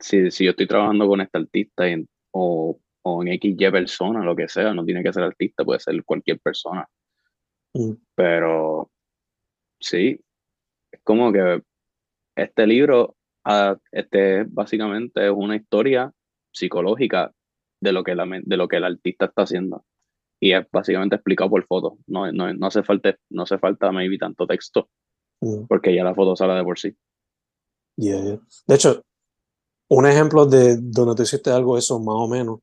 si, 0.00 0.32
si 0.32 0.44
yo 0.44 0.50
estoy 0.50 0.66
trabajando 0.66 1.06
con 1.06 1.20
este 1.20 1.38
artista 1.38 1.84
o, 2.32 2.76
o 3.02 3.22
en 3.22 3.38
XY 3.38 3.70
persona, 3.70 4.24
lo 4.24 4.34
que 4.34 4.48
sea, 4.48 4.74
no 4.74 4.84
tiene 4.84 5.04
que 5.04 5.12
ser 5.12 5.22
artista, 5.22 5.64
puede 5.64 5.78
ser 5.78 6.02
cualquier 6.02 6.40
persona. 6.40 6.88
Mm. 7.74 7.92
Pero 8.16 8.90
sí, 9.80 10.18
es 10.90 11.00
como 11.04 11.32
que 11.32 11.62
este 12.34 12.66
libro, 12.66 13.14
ah, 13.44 13.76
este 13.92 14.42
básicamente 14.42 15.24
es 15.24 15.30
una 15.30 15.54
historia 15.54 16.12
psicológica 16.52 17.32
de 17.80 17.92
lo 17.92 18.02
que, 18.02 18.16
la, 18.16 18.26
de 18.26 18.56
lo 18.56 18.66
que 18.66 18.78
el 18.78 18.84
artista 18.84 19.26
está 19.26 19.42
haciendo. 19.42 19.84
Y 20.40 20.52
es 20.52 20.66
básicamente 20.70 21.16
explicado 21.16 21.50
por 21.50 21.64
fotos. 21.66 21.94
No, 22.06 22.30
no, 22.32 22.52
no, 22.52 22.66
hace 22.66 22.82
falta, 22.82 23.16
no 23.30 23.42
hace 23.44 23.58
falta 23.58 23.90
maybe 23.92 24.18
tanto 24.18 24.46
texto, 24.46 24.88
Mm. 25.40 25.66
porque 25.68 25.94
ya 25.94 26.02
la 26.02 26.14
foto 26.14 26.34
sale 26.34 26.54
de 26.54 26.64
por 26.64 26.78
sí. 26.78 26.96
Yeah, 27.96 28.22
yeah. 28.22 28.40
De 28.66 28.74
hecho, 28.74 29.02
un 29.88 30.06
ejemplo 30.06 30.46
de 30.46 30.78
donde 30.80 31.14
tú 31.14 31.22
hiciste 31.22 31.50
algo 31.50 31.76
eso 31.78 31.98
más 32.00 32.16
o 32.16 32.26
menos 32.28 32.60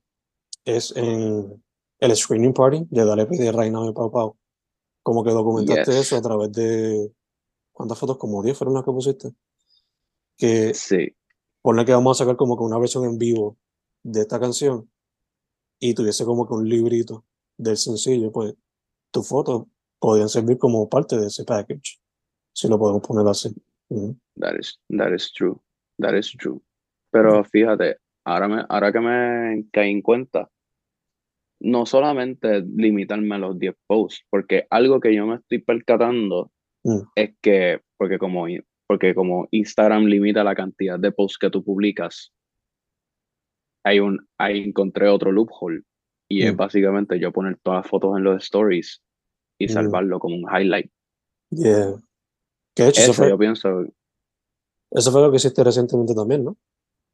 es 0.65 0.91
en 0.95 1.63
el 1.99 2.15
screening 2.15 2.53
party 2.53 2.85
de 2.89 3.05
Dale 3.05 3.25
de 3.25 3.51
Reina 3.51 3.79
de 3.85 3.93
Pau 3.93 4.11
Pau. 4.11 4.37
Como 5.03 5.23
que 5.23 5.31
documentaste 5.31 5.91
Yes. 5.91 5.99
eso 6.01 6.17
a 6.17 6.21
través 6.21 6.51
de 6.51 7.11
¿cuántas 7.71 7.97
fotos? 7.99 8.17
Como 8.17 8.41
10 8.43 8.57
fueron 8.57 8.73
las 8.75 8.83
que 8.83 8.91
pusiste. 8.91 9.29
Que 10.37 10.73
Sí, 10.73 11.15
ponle 11.61 11.85
que 11.85 11.93
vamos 11.93 12.19
a 12.19 12.23
sacar 12.23 12.35
como 12.37 12.57
que 12.57 12.63
una 12.63 12.77
versión 12.79 13.05
en 13.05 13.17
vivo 13.17 13.57
de 14.03 14.21
esta 14.21 14.39
canción 14.39 14.89
y 15.79 15.93
tuviese 15.93 16.25
como 16.25 16.47
que 16.47 16.53
un 16.53 16.67
librito 16.67 17.23
del 17.57 17.77
sencillo, 17.77 18.31
pues 18.31 18.55
tus 19.11 19.27
fotos 19.27 19.65
podrían 19.99 20.29
servir 20.29 20.57
como 20.57 20.89
parte 20.89 21.17
de 21.17 21.27
ese 21.27 21.43
package, 21.45 21.99
si 22.53 22.67
lo 22.67 22.77
podemos 22.77 23.05
poner 23.07 23.27
así. 23.27 23.53
Ujú. 23.89 24.17
that 24.39 24.55
is, 24.59 24.79
that 24.97 25.13
is 25.13 25.31
true. 25.31 25.61
That 25.99 26.15
is 26.15 26.31
true. 26.37 26.61
Pero 27.11 27.43
fíjate, 27.43 27.97
ahora, 28.25 28.47
me, 28.47 28.65
ahora 28.67 28.91
que 28.91 28.99
me 28.99 29.65
caí 29.71 29.91
en 29.91 30.01
cuenta, 30.01 30.49
no 31.61 31.85
solamente 31.85 32.61
limitarme 32.61 33.35
a 33.35 33.37
los 33.37 33.59
10 33.59 33.75
posts, 33.87 34.25
porque 34.29 34.65
algo 34.69 34.99
que 34.99 35.15
yo 35.15 35.25
me 35.27 35.35
estoy 35.35 35.59
percatando 35.59 36.51
Mm. 36.85 36.99
es 37.15 37.33
que, 37.41 37.79
porque 37.97 38.17
como, 38.17 38.45
porque 38.87 39.15
como 39.15 39.47
Instagram 39.51 40.03
limita 40.03 40.43
la 40.43 40.53
cantidad 40.53 40.99
de 40.99 41.13
posts 41.13 41.37
que 41.37 41.49
tú 41.49 41.63
publicas, 41.63 42.33
hay 43.85 43.99
un, 43.99 44.27
ahí 44.37 44.63
encontré 44.63 45.07
otro 45.07 45.31
loophole, 45.31 45.83
y 46.27 46.43
es 46.43 46.53
Mm. 46.53 46.57
básicamente 46.57 47.19
yo 47.19 47.31
poner 47.31 47.57
todas 47.61 47.81
las 47.83 47.89
fotos 47.89 48.17
en 48.17 48.23
los 48.23 48.43
stories 48.43 49.01
y 49.59 49.65
Mm. 49.65 49.69
salvarlo 49.69 50.19
como 50.19 50.35
un 50.35 50.45
highlight. 50.49 50.91
Yeah. 51.49 51.95
Que 52.75 52.87
hecho, 52.87 53.01
eso 53.01 53.11
Eso 53.11 53.13
fue, 53.13 53.29
yo 53.29 53.37
pienso, 53.37 53.85
eso 54.91 55.11
fue 55.11 55.21
lo 55.21 55.29
que 55.31 55.37
hiciste 55.37 55.63
recientemente 55.63 56.13
también, 56.15 56.43
¿no? 56.43 56.57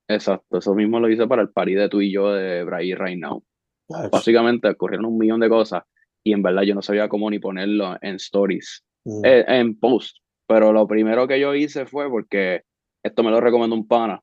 exacto, 0.07 0.57
eso 0.57 0.73
mismo 0.73 0.99
lo 0.99 1.07
hice 1.09 1.27
para 1.27 1.43
el 1.43 1.49
party 1.51 1.75
de 1.75 1.87
tú 1.89 2.01
y 2.01 2.11
yo 2.11 2.31
de 2.33 2.63
Bray 2.63 2.95
Right 2.95 3.19
Now. 3.19 3.43
Ah, 3.91 4.09
Básicamente 4.11 4.67
ocurrieron 4.69 5.05
un 5.05 5.17
millón 5.19 5.39
de 5.39 5.49
cosas 5.49 5.83
y 6.23 6.33
en 6.33 6.41
verdad 6.41 6.63
yo 6.63 6.73
no 6.75 6.81
sabía 6.81 7.07
cómo 7.09 7.29
ni 7.29 7.37
ponerlo 7.39 7.95
en 8.01 8.15
stories, 8.15 8.83
mm, 9.05 9.25
eh, 9.25 9.45
en 9.47 9.79
post. 9.79 10.17
Pero 10.47 10.73
lo 10.73 10.87
primero 10.87 11.27
que 11.27 11.39
yo 11.39 11.53
hice 11.53 11.85
fue 11.85 12.09
porque 12.09 12.63
esto 13.03 13.21
me 13.23 13.29
lo 13.29 13.39
recomendó 13.39 13.75
un 13.75 13.87
pana. 13.87 14.19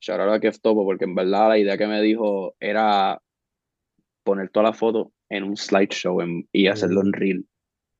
Shout 0.00 0.20
out 0.20 0.32
a 0.32 0.40
Kev 0.40 0.58
Topo, 0.60 0.84
porque 0.84 1.04
en 1.04 1.14
verdad 1.14 1.48
la 1.48 1.58
idea 1.58 1.76
que 1.76 1.86
me 1.86 2.00
dijo 2.00 2.54
era 2.58 3.20
poner 4.22 4.50
todas 4.50 4.70
las 4.70 4.78
fotos 4.78 5.08
en 5.28 5.44
un 5.44 5.56
slideshow 5.56 6.20
en- 6.20 6.48
y 6.52 6.66
hacerlo 6.66 7.00
en 7.02 7.12
reel. 7.12 7.46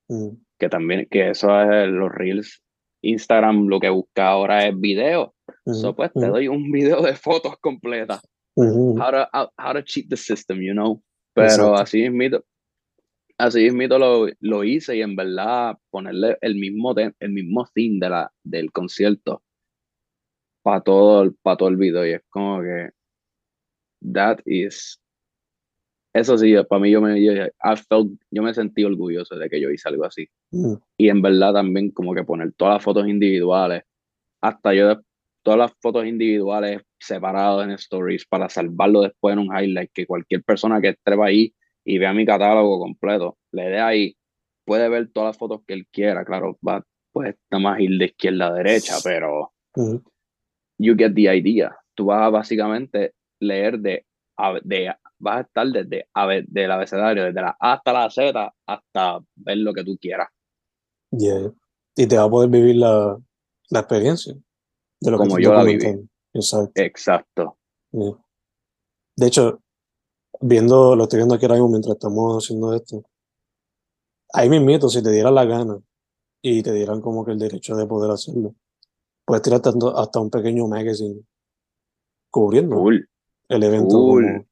mm, 0.09 0.29
Que 0.59 0.69
también, 0.69 1.07
que 1.11 1.31
eso 1.31 1.49
es 1.63 1.89
los 1.89 2.11
reels. 2.13 2.63
Instagram 3.03 3.67
lo 3.69 3.81
que 3.81 3.89
busca 3.89 4.29
ahora 4.29 4.67
es 4.67 4.79
video. 4.79 5.35
So, 5.65 5.95
pues 5.97 6.13
te 6.13 6.21
ujú, 6.21 6.33
doy 6.33 6.49
un 6.49 6.71
video 6.71 7.01
de 7.03 7.15
fotos 7.15 7.57
completas. 7.61 8.21
ujú, 8.57 8.99
how 9.01 9.11
to, 9.11 9.29
how, 9.33 9.49
how 9.57 9.73
to 9.73 9.83
cheat 9.83 10.09
the 10.11 10.17
system, 10.17 10.61
you 10.61 10.73
know. 10.73 11.03
Pero 11.35 11.45
Exacto. 11.47 11.75
así 11.83 12.03
mismito, 12.03 12.45
así 13.39 13.63
mismito 13.65 13.99
lo, 13.99 14.27
lo 14.41 14.65
hice 14.65 14.97
y 14.97 15.03
en 15.03 15.17
verdad 15.17 15.79
ponerle 15.91 16.37
el 16.43 16.57
mismo, 16.57 16.95
el 16.97 17.31
mismo 17.31 17.67
theme 17.73 17.99
de 18.01 18.11
la, 18.11 18.33
del 18.45 18.71
concierto 18.73 19.43
para 20.63 20.83
todo, 20.83 21.23
el- 21.23 21.35
pa 21.43 21.57
todo 21.57 21.69
el 21.71 21.77
video 21.77 22.05
y 22.07 22.11
es 22.13 22.23
como 22.29 22.61
que 22.61 22.91
that 24.13 24.41
is 24.45 25.01
eso 26.13 26.37
sí, 26.39 26.55
para 26.69 26.81
mí 26.81 26.91
yo 26.91 27.01
me, 27.01 27.23
yo, 27.23 27.33
I 27.33 27.77
felt- 27.89 28.19
yo 28.31 28.43
me 28.43 28.53
sentí 28.55 28.85
orgulloso 28.85 29.37
de 29.37 29.49
que 29.49 29.61
yo 29.61 29.71
hice 29.71 29.89
algo 29.89 30.05
así. 30.05 30.29
Mm, 30.51 30.75
y 30.99 31.09
en 31.09 31.23
verdad 31.23 31.53
también 31.55 31.91
como 31.91 32.15
que 32.15 32.25
poner 32.25 32.53
todas 32.55 32.75
las 32.75 32.85
fotos 32.85 33.07
individuales, 33.09 33.85
hasta 34.43 34.75
yo 34.75 35.01
todas 35.43 35.59
las 35.59 35.73
fotos 35.81 36.07
individuales 36.07 36.83
separadas 36.99 37.65
en 37.65 37.71
stories 37.73 38.27
para 38.27 38.49
salvarlo 38.49 39.03
después 39.03 39.33
en 39.33 39.39
un 39.39 39.47
highlight, 39.57 39.91
que 39.95 40.07
cualquier 40.07 40.43
persona 40.43 40.81
que 40.81 40.89
esté 40.91 41.15
ahí 41.23 41.55
y 41.85 41.99
vea 41.99 42.13
mi 42.13 42.27
catálogo 42.27 42.79
completo, 42.79 43.39
le 43.53 43.65
dé 43.71 43.81
ahí, 43.81 44.17
puede 44.67 44.89
ver 44.89 45.11
todas 45.13 45.29
las 45.31 45.39
fotos 45.39 45.63
que 45.67 45.75
él 45.75 45.87
quiera, 45.91 46.25
claro, 46.25 46.59
va, 46.67 46.85
pues 47.13 47.37
nada 47.51 47.63
más 47.63 47.81
ir 47.81 47.99
de 47.99 48.05
izquierda 48.07 48.49
a 48.49 48.53
derecha, 48.55 48.95
pero 49.03 49.53
ujú, 49.77 50.03
you 50.79 50.95
get 50.97 51.15
the 51.15 51.35
idea. 51.35 51.75
Tú 51.95 52.07
vas 52.07 52.23
a 52.23 52.29
básicamente 52.31 53.15
leer 53.41 53.79
de, 53.79 54.05
de 54.63 54.95
vas 55.21 55.37
a 55.37 55.41
estar 55.43 55.67
desde 55.69 56.09
a 56.15 56.27
ver, 56.27 56.45
del 56.47 56.71
abecedario, 56.71 57.25
desde 57.25 57.41
la 57.41 57.57
A 57.61 57.75
hasta 57.75 57.93
la 57.93 58.11
Z, 58.11 58.55
hasta 58.67 59.21
ver 59.37 59.59
lo 59.59 59.73
que 59.73 59.85
tú 59.85 59.97
quieras. 60.01 60.29
yeah. 61.13 61.53
Y 61.97 62.07
te 62.07 62.17
va 62.17 62.25
a 62.25 62.31
poder 62.31 62.49
vivir 62.51 62.77
la, 62.77 63.19
la 63.71 63.81
experiencia 63.81 64.33
de 64.33 65.11
lo 65.11 65.17
que 65.19 65.23
Como 65.25 65.39
estás 65.39 65.45
yo 65.45 65.55
la 65.55 65.65
viví. 65.65 66.09
Exacto. 66.33 66.73
Exacto. 66.81 67.59
yeah. 67.93 68.13
De 69.17 69.27
hecho, 69.27 69.61
viendo, 70.41 70.97
lo 70.97 71.05
estoy 71.05 71.19
viendo 71.19 71.35
aquí 71.35 71.45
ahora 71.45 71.57
mismo 71.57 71.69
mientras 71.71 71.95
estamos 71.97 72.43
haciendo 72.45 72.75
esto. 72.75 73.03
Ahí 74.33 74.49
mismito, 74.49 74.89
si 74.89 75.03
te 75.03 75.11
dieran 75.11 75.35
la 75.35 75.45
gana 75.45 75.79
y 76.43 76.63
te 76.63 76.73
dieran 76.73 77.01
como 77.01 77.25
que 77.25 77.33
el 77.33 77.39
derecho 77.39 77.77
de 77.77 77.87
poder 77.87 78.11
hacerlo, 78.13 78.55
puedes 79.27 79.43
tirar 79.43 79.61
tanto- 79.61 79.97
hasta 79.99 80.21
un 80.21 80.31
pequeño 80.31 80.67
magazine 80.69 81.21
cubriendo 82.31 82.77
Cool. 82.77 83.09
el 83.49 83.63
evento 83.63 83.97
Cool. 83.97 84.25
como 84.25 84.45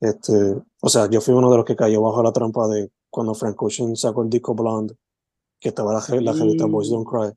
este, 0.00 0.56
o 0.82 0.88
sea, 0.88 1.08
yo 1.10 1.20
fui 1.20 1.34
uno 1.34 1.50
de 1.50 1.56
los 1.56 1.64
que 1.66 1.76
cayó 1.76 2.02
bajo 2.02 2.22
la 2.22 2.32
trampa 2.32 2.68
de 2.68 2.90
cuando 3.10 3.34
Frank 3.34 3.60
Ocean 3.62 3.96
sacó 3.96 4.22
el 4.22 4.30
disco 4.30 4.54
Blonde, 4.54 4.94
que 5.60 5.70
estaba 5.70 5.92
la, 5.94 6.00
la 6.20 6.32
revista 6.32 6.66
Boys 6.66 6.90
Don't 6.90 7.08
Cry. 7.08 7.32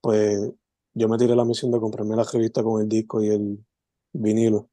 Pues 0.00 0.50
yo 0.94 1.08
me 1.08 1.18
tiré 1.18 1.36
la 1.36 1.44
misión 1.44 1.70
de 1.70 1.78
comprarme 1.80 2.16
la 2.16 2.24
revista 2.24 2.62
con 2.62 2.80
el 2.80 2.88
disco 2.88 3.22
y 3.22 3.28
el 3.28 3.62
vinilo. 4.12 4.70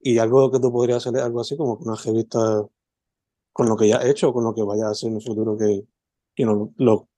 Y 0.00 0.18
algo 0.18 0.50
que 0.52 0.60
tú 0.60 0.70
podrías 0.70 0.98
hacer 0.98 1.16
es 1.18 1.24
algo 1.24 1.40
así 1.40 1.56
como 1.56 1.74
una 1.74 1.96
revista 1.96 2.64
con 3.52 3.68
lo 3.68 3.76
que 3.76 3.88
ya 3.88 3.98
has 3.98 4.06
hecho 4.06 4.30
o 4.30 4.34
con 4.34 4.44
lo 4.44 4.54
que 4.54 4.62
vayas 4.62 4.86
a 4.86 4.90
hacer 4.90 5.10
en 5.10 5.16
el 5.16 5.22
futuro 5.22 5.56
que 5.56 5.86
you 6.36 6.46
know, 6.46 6.72
lo, 6.78 7.08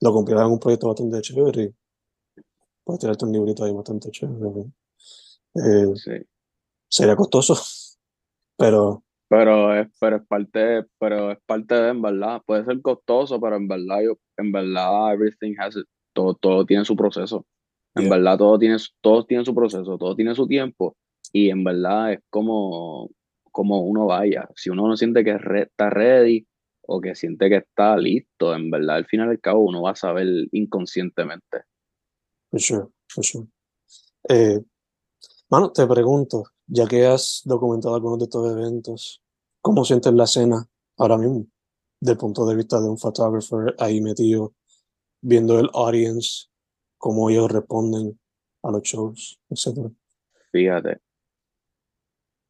lo 0.00 0.12
cumplieras 0.12 0.46
en 0.46 0.52
un 0.52 0.60
proyecto 0.60 0.88
bastante 0.88 1.20
chévere 1.22 1.64
y 1.64 1.74
puedes 2.84 3.00
tirarte 3.00 3.24
un 3.24 3.32
librito 3.32 3.64
ahí 3.64 3.72
bastante 3.72 4.10
chévere. 4.10 4.66
Eh, 5.54 5.92
Sí. 5.96 6.12
Sería 6.92 7.16
costoso, 7.16 7.54
pero 8.58 9.02
Pero 9.28 9.74
es, 9.74 9.88
pero 9.98 10.16
es 10.16 10.26
parte, 10.26 10.84
pero 10.98 11.32
es 11.32 11.38
parte 11.46 11.74
de, 11.74 11.88
en 11.88 12.02
verdad, 12.02 12.42
puede 12.44 12.64
ser 12.66 12.82
costoso, 12.82 13.40
pero 13.40 13.56
en 13.56 13.66
verdad, 13.66 14.02
yo, 14.04 14.18
en 14.36 14.52
verdad, 14.52 15.14
everything 15.14 15.54
has 15.58 15.74
it- 15.76 15.86
todo, 16.14 16.34
todo 16.34 16.66
tiene 16.66 16.84
su 16.84 16.94
proceso. 16.94 17.46
En 17.94 18.02
Yeah. 18.04 18.10
verdad, 18.10 18.36
todo 18.38 18.58
tiene, 18.58 18.76
todo 19.00 19.24
tiene 19.24 19.44
su 19.44 19.54
proceso, 19.54 19.96
todo 19.96 20.14
tiene 20.14 20.34
su 20.34 20.46
tiempo, 20.46 20.96
y 21.32 21.48
en 21.48 21.64
verdad 21.64 22.12
es 22.12 22.20
como, 22.30 23.08
como 23.50 23.80
uno 23.82 24.04
vaya. 24.06 24.46
Si 24.54 24.68
uno 24.68 24.86
no 24.86 24.96
siente 24.98 25.24
que 25.24 25.38
re- 25.38 25.62
está 25.62 25.88
ready 25.88 26.46
o 26.82 27.00
que 27.00 27.14
siente 27.14 27.48
que 27.48 27.56
está 27.56 27.96
listo, 27.96 28.54
en 28.54 28.70
verdad, 28.70 28.96
al 28.96 29.06
final 29.06 29.28
y 29.28 29.30
al 29.32 29.40
cabo, 29.40 29.60
uno 29.64 29.80
va 29.82 29.92
a 29.92 29.96
saber 29.96 30.26
inconscientemente. 30.52 31.62
For 32.50 32.60
sure, 32.60 32.86
for 33.08 33.24
sure. 33.24 33.46
Eh, 34.28 34.60
mano, 35.48 35.72
te 35.72 35.86
pregunto, 35.86 36.44
ya 36.74 36.86
que 36.86 37.06
has 37.06 37.42
documentado 37.44 37.94
algunos 37.94 38.18
de 38.18 38.24
estos 38.24 38.50
eventos, 38.50 39.22
¿cómo 39.60 39.84
sientes 39.84 40.10
la 40.14 40.24
escena 40.24 40.66
ahora 40.96 41.18
mismo? 41.18 41.46
Del 42.00 42.16
punto 42.16 42.46
de 42.46 42.56
vista 42.56 42.80
de 42.80 42.88
un 42.88 42.96
photographer 42.96 43.74
ahí 43.78 44.00
metido, 44.00 44.54
viendo 45.20 45.60
el 45.60 45.68
audience, 45.74 46.46
cómo 46.96 47.28
ellos 47.28 47.52
responden 47.52 48.18
a 48.62 48.70
los 48.70 48.82
shows, 48.82 49.38
etcétera. 49.50 49.90
Fíjate, 50.50 51.00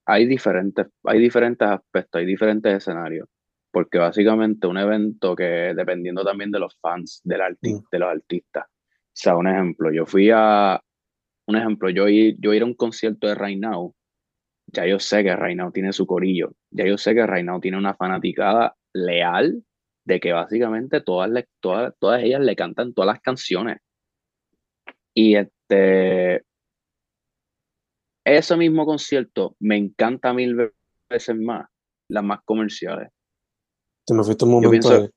hay 0.07 0.27
diferentes, 0.27 0.87
hay 1.05 1.19
diferentes 1.19 1.67
aspectos, 1.67 2.21
hay 2.21 2.27
diferentes 2.27 2.73
escenarios, 2.77 3.29
porque 3.73 3.99
básicamente 3.99 4.69
un 4.69 4.79
evento 4.79 5.35
que 5.35 5.75
dependiendo 5.75 6.25
también 6.25 6.53
de 6.53 6.61
los 6.61 6.79
fans 6.81 7.21
del 7.25 7.41
arti- 7.41 7.75
Mm. 7.81 7.85
de 7.91 7.99
los 7.99 8.09
artistas. 8.09 8.67
O 8.69 9.15
sea, 9.15 9.37
un 9.37 9.49
ejemplo, 9.49 9.93
yo 9.93 10.07
fui 10.07 10.31
a, 10.33 10.81
un 11.49 11.57
ejemplo, 11.57 11.91
yo 11.91 12.09
ir, 12.09 12.37
yo 12.39 12.55
ir 12.55 12.63
a 12.63 12.67
un 12.67 12.75
concierto 12.75 13.27
de 13.27 13.35
Right 13.35 13.61
Now, 13.61 13.95
ya 14.73 14.87
yo 14.87 14.99
sé 14.99 15.23
que 15.23 15.55
Now 15.55 15.71
tiene 15.71 15.93
su 15.93 16.07
corillo, 16.07 16.55
ya 16.71 16.87
yo 16.87 16.97
sé 16.97 17.15
que 17.15 17.27
Reinao 17.27 17.61
tiene 17.61 17.77
una 17.77 17.95
fanaticada 17.95 18.75
leal 18.95 19.63
de 20.05 20.21
que 20.21 20.33
básicamente 20.33 21.01
todas, 21.01 21.31
todas, 21.61 21.95
todas 21.99 22.23
ellas 22.23 22.41
le 22.41 22.57
cantan 22.57 22.93
todas 22.93 23.15
las 23.15 23.21
canciones. 23.21 23.79
Y 25.15 25.37
este, 25.37 26.45
ese 28.25 28.57
mismo 28.57 28.87
concierto 28.87 29.57
me 29.61 29.77
encanta 29.77 30.33
mil 30.33 30.73
veces 31.09 31.37
más, 31.37 31.69
las 32.09 32.25
más 32.25 32.41
comerciales. 32.45 33.11
Te 34.05 34.15
me 34.15 34.25
fuiste 34.25 34.45
un 34.45 34.53
momento 34.53 35.09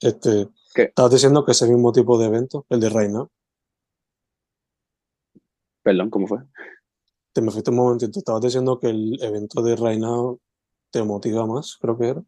Este, 0.00 0.48
Estabas 0.74 1.12
diciendo 1.12 1.44
que 1.44 1.52
ese 1.52 1.66
mismo 1.66 1.92
tipo 1.92 2.18
de 2.18 2.26
evento, 2.26 2.66
el 2.68 2.80
de 2.80 2.90
Reina. 2.90 3.26
Perdón, 5.82 6.10
¿cómo 6.10 6.26
fue? 6.26 6.38
Te 7.32 7.40
me 7.40 7.50
fuiste 7.50 7.70
un 7.70 7.76
momentito. 7.76 8.18
Estabas 8.18 8.42
diciendo 8.42 8.78
que 8.78 8.88
el 8.88 9.18
evento 9.22 9.62
de 9.62 9.76
Reina 9.76 10.08
te 10.90 11.02
motiva 11.02 11.46
más, 11.46 11.78
creo 11.80 11.98
que 11.98 12.08
era. 12.08 12.22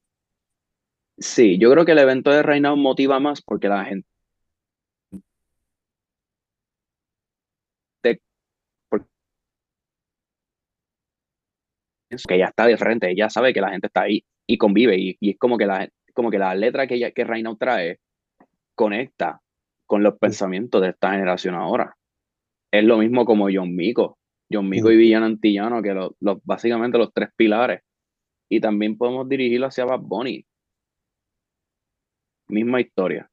Sí, 1.18 1.58
yo 1.58 1.70
creo 1.70 1.84
que 1.84 1.92
el 1.92 1.98
evento 1.98 2.30
de 2.30 2.42
Reina 2.42 2.74
motiva 2.74 3.20
más 3.20 3.40
porque 3.42 3.68
la 3.68 3.84
gente 3.84 4.06
que 12.28 12.34
ella 12.36 12.46
está 12.46 12.66
de 12.66 12.76
frente, 12.76 13.10
ella 13.10 13.28
sabe 13.30 13.52
que 13.52 13.60
la 13.60 13.70
gente 13.70 13.88
está 13.88 14.02
ahí 14.02 14.24
y 14.46 14.58
convive 14.58 14.96
y, 14.98 15.30
es 15.30 15.38
como 15.38 15.58
que 15.58 15.66
la 15.66 15.88
como 16.14 16.30
que 16.30 16.38
la 16.38 16.54
letra 16.54 16.86
que 16.86 16.94
ella, 16.94 17.10
que 17.10 17.24
Reina 17.24 17.54
trae 17.56 17.98
conecta 18.74 19.40
con 19.86 20.02
los 20.02 20.18
pensamientos 20.18 20.80
de 20.82 20.90
esta 20.90 21.12
generación 21.12 21.54
ahora. 21.56 21.96
Es 22.70 22.84
lo 22.84 22.98
mismo 22.98 23.24
como 23.24 23.48
John 23.52 23.74
Mico, 23.74 24.18
John 24.50 24.68
Mico 24.68 24.90
y 24.90 24.96
Villano 24.96 25.26
Antillano, 25.26 25.82
que 25.82 25.94
los, 25.94 26.12
básicamente 26.44 26.98
los 26.98 27.12
tres 27.12 27.30
pilares. 27.36 27.82
Y 28.48 28.60
también 28.60 28.96
podemos 28.96 29.28
dirigirlo 29.28 29.66
hacia 29.66 29.84
Bad 29.84 30.00
Bunny. 30.00 30.44
Misma 32.48 32.80
historia. 32.80 33.28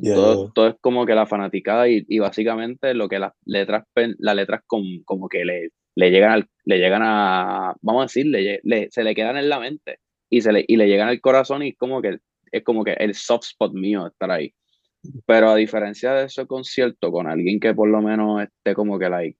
Todo, 0.00 0.68
es 0.68 0.76
como 0.80 1.06
que 1.06 1.14
la 1.14 1.26
fanaticada 1.26 1.88
y, 1.88 2.18
básicamente 2.18 2.94
lo 2.94 3.08
que 3.08 3.18
las 3.18 3.32
letras, 3.44 3.84
las 4.18 4.36
letras 4.36 4.62
como 4.66 5.28
que 5.28 5.44
le, 5.44 5.70
le 5.96 6.12
llegan, 6.12 6.30
al, 6.30 6.48
le 6.64 6.78
llegan 6.78 7.02
a, 7.04 7.74
vamos 7.82 8.02
a 8.02 8.04
decir, 8.04 8.26
se 8.90 9.02
le 9.02 9.14
quedan 9.16 9.36
en 9.36 9.48
la 9.48 9.58
mente 9.58 9.98
y, 10.30 10.42
se 10.42 10.52
le, 10.52 10.64
y 10.68 10.76
le 10.76 10.86
llegan 10.86 11.08
al 11.08 11.20
corazón 11.20 11.64
y 11.64 11.74
como 11.74 12.00
que 12.00 12.18
es 12.52 12.62
como 12.62 12.84
que 12.84 12.92
el 12.92 13.14
soft 13.14 13.46
spot 13.46 13.74
mío 13.74 14.06
estar 14.06 14.30
ahí. 14.30 14.54
Pero 15.26 15.50
a 15.50 15.56
diferencia 15.56 16.12
de 16.12 16.26
ese 16.26 16.46
concierto 16.46 17.10
con 17.10 17.26
alguien 17.26 17.58
que 17.58 17.74
por 17.74 17.88
lo 17.88 18.00
menos 18.00 18.42
esté 18.42 18.74
como 18.74 18.96
que 18.98 19.08
like, 19.08 19.38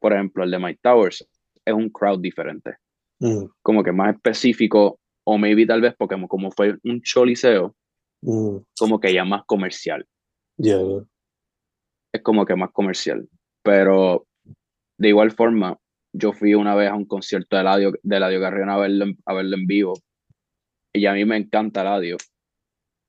por 0.00 0.12
ejemplo, 0.12 0.42
el 0.42 0.50
de 0.50 0.58
Mike 0.58 0.80
Towers, 0.82 1.26
es 1.64 1.74
un 1.74 1.90
crowd 1.90 2.20
diferente. 2.20 2.76
Mm. 3.20 3.44
Como 3.62 3.84
que 3.84 3.92
más 3.92 4.14
específico, 4.14 4.98
o 5.24 5.38
maybe 5.38 5.66
tal 5.66 5.80
vez 5.80 5.94
porque 5.96 6.16
como, 6.26 6.50
fue 6.50 6.76
un 6.84 7.02
choliseo, 7.02 7.76
mm. 8.22 8.56
como 8.78 8.98
que 8.98 9.12
ya 9.12 9.24
más 9.24 9.44
comercial. 9.46 10.06
Es 12.12 12.22
como 12.22 12.44
que 12.44 12.56
más 12.56 12.70
comercial. 12.72 13.28
Pero 13.62 14.26
de 14.98 15.08
igual 15.08 15.30
forma, 15.30 15.78
yo 16.12 16.32
fui 16.32 16.54
una 16.54 16.74
vez 16.74 16.90
a 16.90 16.94
un 16.94 17.04
concierto 17.04 17.56
de 17.56 17.62
Ladio, 17.62 17.92
de 18.02 18.20
Ladio 18.20 18.40
Carrión 18.40 18.70
a 18.70 18.78
verlo, 18.78 19.06
a 19.26 19.34
verlo 19.34 19.56
en 19.56 19.66
vivo. 19.66 19.94
Y 20.92 21.06
a 21.06 21.12
mí 21.12 21.24
me 21.24 21.36
encanta 21.36 21.84
Ladio. 21.84 22.16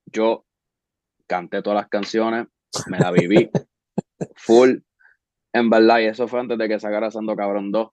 Yo 0.06 0.46
canté 1.28 1.62
todas 1.62 1.78
las 1.82 1.90
canciones, 1.90 2.48
me 2.88 3.00
la 3.00 3.12
viví 3.12 3.50
full. 4.36 4.80
En 5.54 5.70
verdad, 5.70 6.00
y 6.00 6.06
eso 6.06 6.28
fue 6.28 6.40
antes 6.40 6.58
de 6.58 6.68
que 6.68 6.80
sacara 6.80 7.12
Santo 7.12 7.36
Cabrón 7.36 7.72
2. 7.72 7.90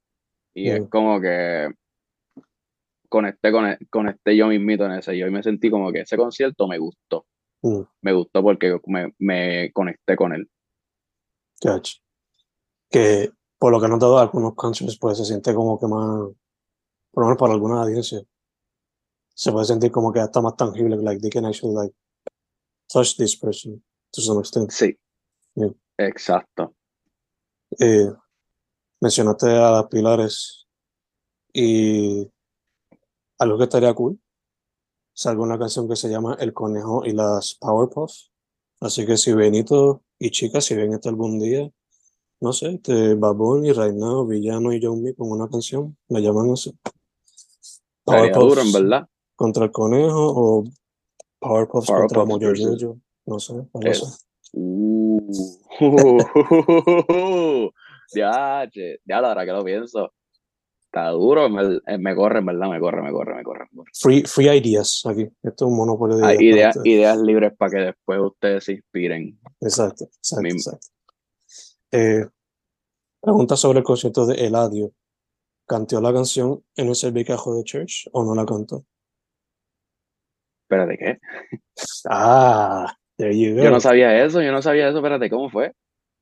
Y 0.54 0.70
es 0.70 0.88
como 0.88 1.20
que 1.20 1.70
conecté, 3.08 3.52
con, 3.52 3.76
conecté 3.90 4.36
yo 4.36 4.48
mismito 4.48 4.86
en 4.86 4.92
ese. 4.92 5.16
Yo 5.16 5.30
me 5.30 5.42
sentí 5.42 5.70
como 5.70 5.92
que 5.92 6.00
ese 6.00 6.16
concierto 6.16 6.66
me 6.68 6.78
gustó. 6.78 7.26
Mm. 7.62 7.80
Me 8.02 8.12
gustó 8.12 8.42
porque 8.42 8.78
me, 8.86 9.14
me 9.18 9.72
conecté 9.72 10.16
con 10.16 10.32
él. 10.32 10.48
Que 12.90 13.30
por 13.58 13.72
lo 13.72 13.80
que 13.80 13.86
he 13.86 13.88
notado, 13.88 14.18
algunos 14.18 14.54
canciones 14.54 14.98
pues 14.98 15.18
se 15.18 15.24
siente 15.24 15.54
como 15.54 15.78
que 15.78 15.86
más, 15.86 16.30
por 17.10 17.22
lo 17.22 17.26
menos 17.26 17.38
para 17.38 17.52
alguna 17.52 17.82
audiencia, 17.82 18.20
se 19.34 19.52
puede 19.52 19.66
sentir 19.66 19.90
como 19.90 20.12
que 20.12 20.20
hasta 20.20 20.40
más 20.40 20.56
tangible, 20.56 20.96
like 20.96 21.20
they 21.20 21.30
can 21.30 21.44
actually 21.44 21.74
like 21.74 21.94
touch 22.92 23.16
this 23.16 23.36
person 23.36 23.82
to 24.12 24.20
some 24.20 24.40
extent. 24.40 24.70
Sí. 24.70 24.96
Exacto. 25.98 26.74
Eh, 27.78 28.12
mencionaste 29.00 29.50
a 29.50 29.70
las 29.70 29.86
pilares 29.86 30.66
y 31.52 32.28
algo 33.38 33.58
que 33.58 33.64
estaría 33.64 33.94
cool. 33.94 34.20
Salgo 35.14 35.42
una 35.42 35.58
canción 35.58 35.88
que 35.88 35.96
se 35.96 36.08
llama 36.08 36.36
El 36.40 36.52
Conejo 36.52 37.04
y 37.04 37.12
las 37.12 37.54
Powerpuff. 37.54 38.12
Así 38.80 39.06
que 39.06 39.16
si 39.16 39.32
Benito 39.32 40.02
y 40.18 40.30
chicas, 40.30 40.64
si 40.64 40.74
ven 40.74 40.92
esto 40.92 41.08
algún 41.08 41.38
día, 41.38 41.68
no 42.40 42.52
sé, 42.52 42.74
este, 42.74 43.14
Babón 43.14 43.64
y 43.64 43.72
Reinado, 43.72 44.26
Villano 44.26 44.72
y 44.72 44.80
John 44.82 45.02
con 45.16 45.30
una 45.30 45.48
canción, 45.48 45.96
me 46.08 46.20
llaman 46.20 46.50
así. 46.52 46.76
Powerpuff 48.04 48.58
en 48.58 48.72
verdad. 48.72 49.08
Contra 49.34 49.64
el 49.64 49.72
conejo 49.72 50.32
o 50.34 50.64
Powerpuff 51.38 51.86
contra 51.86 52.24
Mojo 52.24 52.40
no 53.26 53.38
sé, 53.38 53.54
no 53.54 53.94
sé. 53.94 54.06
Uh, 55.80 57.70
ya, 58.14 58.68
ya 58.72 59.20
la 59.20 59.28
verdad 59.28 59.44
que 59.44 59.52
lo 59.52 59.64
pienso. 59.64 60.12
Está 60.84 61.10
duro, 61.10 61.50
me, 61.50 61.80
me, 61.98 62.14
corre, 62.16 62.38
en 62.38 62.46
verdad, 62.46 62.70
me 62.70 62.80
corre, 62.80 63.02
me 63.02 63.12
corre, 63.12 63.34
me 63.36 63.42
corre. 63.42 63.66
Free, 63.92 64.22
free 64.22 64.48
ideas 64.48 65.02
aquí. 65.04 65.28
Esto 65.42 65.66
es 65.66 65.70
un 65.70 65.76
monopolio 65.76 66.16
de 66.16 66.34
ideas. 66.36 66.40
ideas, 66.40 66.78
ideas 66.84 67.18
libres 67.18 67.52
para 67.58 67.70
que 67.70 67.78
después 67.78 68.20
ustedes 68.20 68.64
se 68.64 68.72
inspiren. 68.72 69.38
Exacto, 69.60 70.04
exacto. 70.04 70.46
exacto. 70.46 70.86
Eh, 71.92 72.26
pregunta 73.20 73.56
sobre 73.56 73.80
el 73.80 73.84
concierto 73.84 74.24
de 74.26 74.46
Eladio. 74.46 74.92
¿Cantó 75.66 76.00
la 76.00 76.14
canción 76.14 76.64
en 76.76 76.88
el 76.88 76.94
servicajo 76.94 77.54
de 77.54 77.64
Church 77.64 78.08
o 78.12 78.24
no 78.24 78.34
la 78.34 78.46
cantó? 78.46 78.86
Espérate, 80.62 80.96
¿qué? 80.96 81.18
Ah, 82.10 82.96
Yo 83.18 83.70
no 83.70 83.80
sabía 83.80 84.24
eso, 84.24 84.40
yo 84.40 84.52
no 84.52 84.62
sabía 84.62 84.88
eso. 84.88 84.98
Espérate, 84.98 85.28
¿cómo 85.28 85.50
fue? 85.50 85.74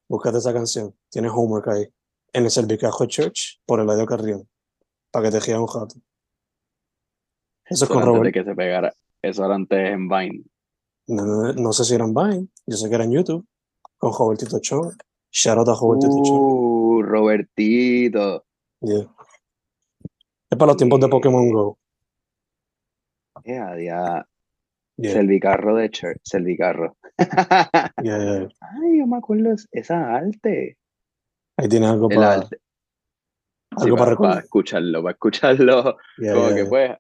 Búscate 0.09 0.39
esa 0.39 0.55
canción. 0.55 0.95
Tienes 1.11 1.31
homework 1.35 1.69
ahí. 1.69 1.87
En 2.33 2.45
el 2.45 2.51
servicajo 2.51 3.07
Church 3.07 3.61
por 3.67 3.81
Eladio 3.81 4.07
Carrión. 4.07 4.49
Para 5.11 5.27
que 5.27 5.33
te 5.33 5.41
gira 5.43 5.61
un 5.61 5.67
jato. 5.67 5.97
Eso 7.67 7.85
es 7.85 7.91
con 7.91 8.03
Robert. 8.03 8.33
que 8.33 8.45
se 8.45 8.55
pegara. 8.55 8.95
Eso 9.21 9.45
era 9.45 9.55
antes 9.55 9.79
en 9.79 10.09
Vine. 10.09 10.45
No, 11.09 11.73
sé 11.73 11.85
si 11.85 11.95
era 11.95 12.05
en 12.05 12.15
Vine. 12.15 12.49
Yo 12.67 12.77
sé 12.77 12.89
que 12.89 12.95
era 12.95 13.05
en 13.05 13.13
YouTube. 13.13 13.47
Con 13.99 14.13
Robertito 14.13 14.59
Chong. 14.59 14.97
Shout 15.31 15.59
out 15.59 15.69
a 15.69 15.75
Robertito. 15.75 16.13
Uh, 16.13 17.03
Robertito. 17.03 18.45
Yeah. 18.81 19.07
Es 20.49 20.59
para 20.59 20.69
los 20.69 20.77
tiempos 20.77 21.01
de 21.01 21.09
Pokémon 21.09 21.51
Go. 21.51 21.79
Yeah, 23.45 23.77
yeah. 23.77 24.29
Selvicarro 24.99 25.77
de 25.77 25.91
Church, 25.91 26.21
Selvicarro. 26.23 26.97
yeah, 28.03 28.49
Ay, 28.61 28.99
yo 28.99 29.07
me 29.07 29.19
acuerdo 29.19 29.55
esa 29.73 30.15
arte. 30.15 30.79
Ahí 31.57 31.69
tiene 31.69 31.87
algo 31.87 32.09
para. 32.09 32.49
Algo 33.77 33.97
para, 33.97 34.17
para, 34.17 34.41
escucharlo, 34.41 35.03
para 35.03 35.13
escucharlo. 35.13 35.97
como 36.19 36.55
que 36.55 36.65
pues, 36.65 36.91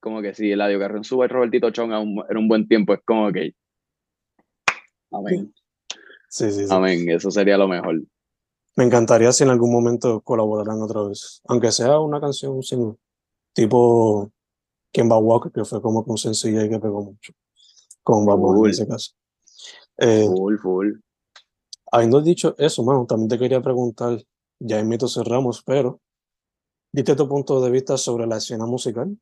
como 0.00 0.22
que 0.22 0.34
si 0.34 0.52
el 0.52 0.60
audio 0.60 0.78
Carrón 0.78 1.04
sube 1.04 1.28
Robertito 1.28 1.70
Chong 1.70 1.92
en 1.92 2.36
un 2.36 2.48
buen 2.48 2.66
tiempo, 2.68 2.94
es 2.94 3.00
como 3.04 3.30
que. 3.32 3.54
Amén. 5.10 5.52
Sí, 6.28 6.50
sí, 6.50 6.66
Amén, 6.70 7.08
eso 7.10 7.30
sería 7.30 7.56
lo 7.56 7.68
mejor. 7.68 8.02
Me 8.76 8.84
encantaría 8.84 9.32
si 9.32 9.44
en 9.44 9.50
algún 9.50 9.72
momento 9.72 10.20
colaboraran 10.20 10.82
otra 10.82 11.02
vez, 11.02 11.40
aunque 11.48 11.72
sea 11.72 11.98
una 11.98 12.20
canción 12.20 12.62
sin 12.62 12.96
tipo 13.54 14.30
Kimba 14.96 15.18
Walker, 15.18 15.52
que 15.52 15.64
fue 15.64 15.82
como 15.82 16.04
con 16.04 16.16
sencilla 16.16 16.64
y 16.64 16.68
que 16.68 16.78
pegó 16.78 17.02
mucho, 17.02 17.32
con 18.02 18.24
Babo 18.24 18.64
en 18.64 18.70
ese 18.70 18.86
caso. 18.86 19.12
Eh, 19.98 20.26
full, 20.26 20.56
full. 20.58 20.92
Habiendo 21.92 22.20
dicho 22.20 22.54
eso, 22.58 22.82
mano, 22.82 23.06
también 23.06 23.28
te 23.28 23.38
quería 23.38 23.60
preguntar, 23.60 24.22
ya 24.58 24.78
en 24.78 24.88
mito 24.88 25.08
cerramos, 25.08 25.62
pero 25.62 26.00
diste 26.92 27.14
tu 27.14 27.28
punto 27.28 27.60
de 27.60 27.70
vista 27.70 27.96
sobre 27.96 28.26
la 28.26 28.38
escena 28.38 28.66
musical, 28.66 29.18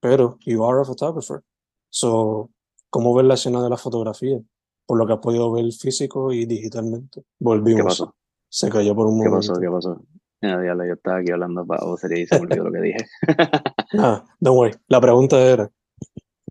pero 0.00 0.38
you 0.44 0.64
are 0.64 0.80
a 0.80 0.84
photographer. 0.84 1.42
So, 1.90 2.50
¿cómo 2.90 3.14
ves 3.14 3.26
la 3.26 3.34
escena 3.34 3.62
de 3.62 3.70
la 3.70 3.76
fotografía? 3.76 4.40
por 4.88 4.96
lo 4.96 5.06
que 5.06 5.12
has 5.12 5.18
podido 5.18 5.52
ver 5.52 5.70
físico 5.70 6.32
y 6.32 6.46
digitalmente. 6.46 7.22
Volvimos. 7.38 7.82
¿Qué 7.82 7.84
pasó? 7.84 8.14
Se 8.48 8.70
cayó 8.70 8.94
por 8.94 9.06
un 9.06 9.18
momento. 9.18 9.38
¿Qué 9.38 9.48
pasó? 9.48 9.60
¿Qué 9.60 9.70
pasó? 9.70 10.02
Ya, 10.40 10.62
yo 10.62 10.92
estaba 10.92 11.18
aquí 11.18 11.32
hablando 11.32 11.66
para 11.66 11.82
sería 11.96 12.22
y 12.22 12.26
se 12.26 12.36
me 12.36 12.42
olvidó 12.42 12.64
lo 12.64 12.72
que 12.72 12.80
dije. 12.80 13.06
ah, 13.98 14.24
don't 14.38 14.56
worry. 14.56 14.76
La 14.86 15.00
pregunta 15.00 15.40
era, 15.40 15.70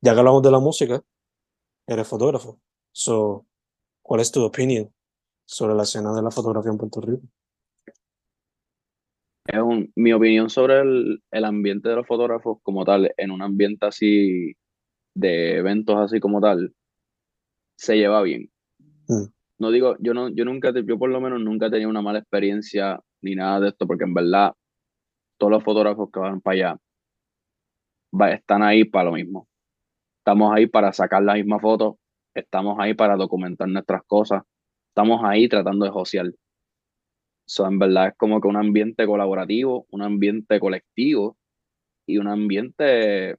ya 0.02 0.14
que 0.14 0.20
hablamos 0.20 0.44
de 0.44 0.52
la 0.52 0.60
música, 0.60 1.02
eres 1.88 2.08
fotógrafo. 2.08 2.60
So, 2.92 3.46
¿cuál 4.02 4.22
es 4.22 4.32
tu 4.32 4.44
opinión 4.44 4.94
sobre 5.46 5.74
la 5.74 5.84
escena 5.84 6.14
de 6.14 6.22
la 6.22 6.32
fotografía 6.32 6.72
en 6.72 6.78
Puerto 6.78 7.00
Rico? 7.02 7.24
es 9.48 9.60
un, 9.60 9.92
mi 9.96 10.12
opinión 10.14 10.50
sobre 10.50 10.80
el, 10.82 11.24
el 11.32 11.46
ambiente 11.46 11.90
de 11.90 11.96
los 11.96 12.08
fotógrafos 12.08 12.60
como 12.64 12.84
tal, 12.84 13.14
en 13.18 13.32
un 13.32 13.42
ambiente 13.42 13.86
así 13.86 14.54
de 15.16 15.58
eventos 15.58 15.98
así 15.98 16.20
como 16.20 16.42
tal, 16.42 16.74
se 17.78 17.98
lleva 17.98 18.22
bien. 18.22 18.52
Mm. 19.08 19.26
No 19.60 19.72
digo, 19.72 19.96
yo 20.00 20.14
no, 20.14 20.30
yo 20.30 20.46
nunca, 20.46 20.72
yo 20.74 21.00
por 21.00 21.10
lo 21.10 21.22
menos 21.22 21.40
nunca 21.42 21.68
he 21.68 21.72
tenido 21.72 21.90
una 21.90 22.02
mala 22.02 22.20
experiencia 22.20 23.00
ni 23.28 23.36
nada 23.36 23.60
de 23.60 23.70
esto, 23.70 23.86
porque 23.86 24.06
en 24.06 24.14
verdad 24.14 24.54
todos 25.38 25.52
los 25.52 25.64
fotógrafos 25.64 26.10
que 26.12 26.20
van 26.20 26.42
para 26.42 26.56
allá 26.56 26.80
están 28.34 28.64
ahí 28.64 28.86
para 28.86 29.06
lo 29.06 29.12
mismo. 29.14 29.48
Estamos 30.20 30.54
ahí 30.56 30.68
para 30.68 30.92
sacar 30.94 31.24
la 31.24 31.36
misma 31.36 31.60
foto, 31.60 32.00
estamos 32.34 32.78
ahí 32.80 32.94
para 32.94 33.16
documentar 33.16 33.68
nuestras 33.68 34.04
cosas, 34.06 34.44
estamos 34.90 35.22
ahí 35.24 35.48
tratando 35.48 35.86
de 35.86 35.92
josear. 35.92 36.32
So, 37.46 37.66
en 37.66 37.80
verdad 37.80 38.08
es 38.08 38.14
como 38.18 38.42
que 38.42 38.48
un 38.48 38.58
ambiente 38.58 39.06
colaborativo, 39.06 39.86
un 39.92 40.02
ambiente 40.02 40.60
colectivo 40.60 41.38
y 42.06 42.18
un 42.18 42.28
ambiente, 42.28 43.38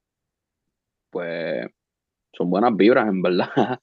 pues, 1.11 1.67
son 2.33 2.51
buenas 2.51 2.75
vibras, 2.77 3.09
en 3.09 3.21
verdad. 3.21 3.51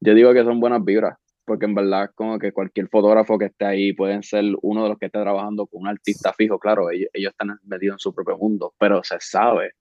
Yo 0.00 0.14
digo 0.14 0.32
que 0.32 0.42
son 0.42 0.58
buenas 0.58 0.84
vibras, 0.84 1.16
porque 1.44 1.66
en 1.66 1.74
verdad 1.74 2.10
como 2.14 2.38
que 2.38 2.52
cualquier 2.52 2.88
fotógrafo 2.88 3.38
que 3.38 3.46
esté 3.46 3.64
ahí 3.64 3.92
pueden 3.92 4.22
ser 4.22 4.44
uno 4.62 4.84
de 4.84 4.88
los 4.90 4.98
que 4.98 5.06
esté 5.06 5.20
trabajando 5.20 5.66
con 5.66 5.82
un 5.82 5.88
artista 5.88 6.32
fijo, 6.32 6.58
claro, 6.58 6.90
ellos, 6.90 7.08
ellos 7.12 7.32
están 7.32 7.58
metidos 7.64 7.94
en 7.94 7.98
su 7.98 8.14
propio 8.14 8.38
mundo, 8.38 8.74
pero 8.78 9.02
se 9.02 9.16
sabe 9.20 9.72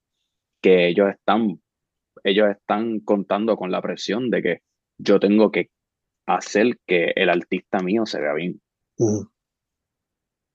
que 0.61 0.87
ellos 0.87 1.09
están, 1.09 1.61
ellos 2.23 2.49
están 2.49 2.99
contando 2.99 3.55
con 3.57 3.71
la 3.71 3.81
presión 3.81 4.29
de 4.29 4.41
que 4.41 4.61
yo 4.97 5.19
tengo 5.19 5.51
que 5.51 5.69
hacer 6.25 6.77
que 6.85 7.13
el 7.15 7.29
artista 7.29 7.79
mío 7.79 8.05
se 8.05 8.21
vea 8.21 8.33
bien. 8.33 8.61
Mm. 8.97 9.25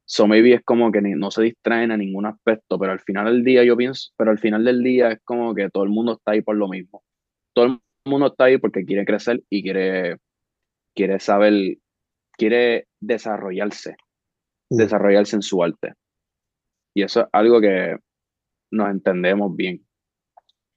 So 0.09 0.29
maybe 0.29 0.55
es 0.55 0.63
como 0.65 0.93
que 0.93 1.03
ni- 1.03 1.15
no 1.15 1.31
se 1.33 1.43
distraen 1.43 1.91
a 1.91 1.97
ningún 1.97 2.27
aspecto, 2.27 2.79
pero 2.79 2.93
al 2.93 3.01
final 3.01 3.25
del 3.27 3.45
día 3.45 3.65
yo 3.65 3.77
pienso, 3.77 4.13
pero 4.17 4.31
al 4.31 4.39
final 4.39 4.65
del 4.65 4.83
día 4.83 5.11
es 5.11 5.21
como 5.25 5.53
que 5.55 5.69
todo 5.69 5.83
el 5.83 5.91
mundo 5.91 6.13
está 6.13 6.33
ahí 6.33 6.43
por 6.43 6.57
lo 6.57 6.69
mismo. 6.69 7.03
Todo 7.53 7.65
el 7.67 7.81
mundo 8.05 8.29
está 8.29 8.45
ahí 8.45 8.59
porque 8.59 8.85
quiere 8.85 9.05
crecer 9.05 9.43
y 9.51 9.63
quiere, 9.65 10.19
quiere 10.97 11.21
saber, 11.21 11.79
quiere 12.33 12.89
desarrollarse, 13.01 13.97
Mm. 14.71 14.77
desarrollarse 14.79 15.37
en 15.37 15.43
su 15.43 15.63
arte. 15.63 15.93
Y 16.95 17.03
eso 17.03 17.21
es 17.21 17.27
algo 17.33 17.61
que 17.61 17.97
nos 18.73 18.91
entendemos 18.91 19.55
bien. 19.55 19.87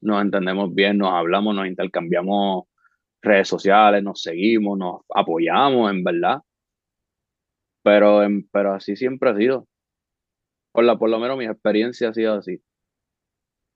Nos 0.02 0.22
entendemos 0.22 0.74
bien, 0.76 0.98
nos 1.00 1.12
hablamos, 1.14 1.56
nos 1.56 1.66
intercambiamos 1.66 2.66
redes 3.22 3.48
sociales, 3.48 4.04
nos 4.04 4.22
seguimos, 4.22 4.78
nos 4.78 5.02
apoyamos, 5.16 5.90
en 5.92 6.04
verdad. 6.04 6.42
Pero, 7.84 8.24
en- 8.24 8.48
pero 8.50 8.74
así 8.74 8.96
siempre 8.96 9.30
ha 9.32 9.36
sido. 9.36 9.68
Por, 10.72 10.84
la, 10.84 10.98
por 11.00 11.10
lo 11.10 11.20
menos 11.20 11.38
mi 11.38 11.46
experiencia 11.46 12.10
ha 12.10 12.14
sido 12.14 12.36
así. 12.36 12.62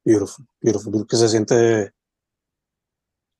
Beautiful, 0.06 0.46
beautiful. 0.62 1.08
Que 1.08 1.16
se 1.18 1.28
siente, 1.30 1.92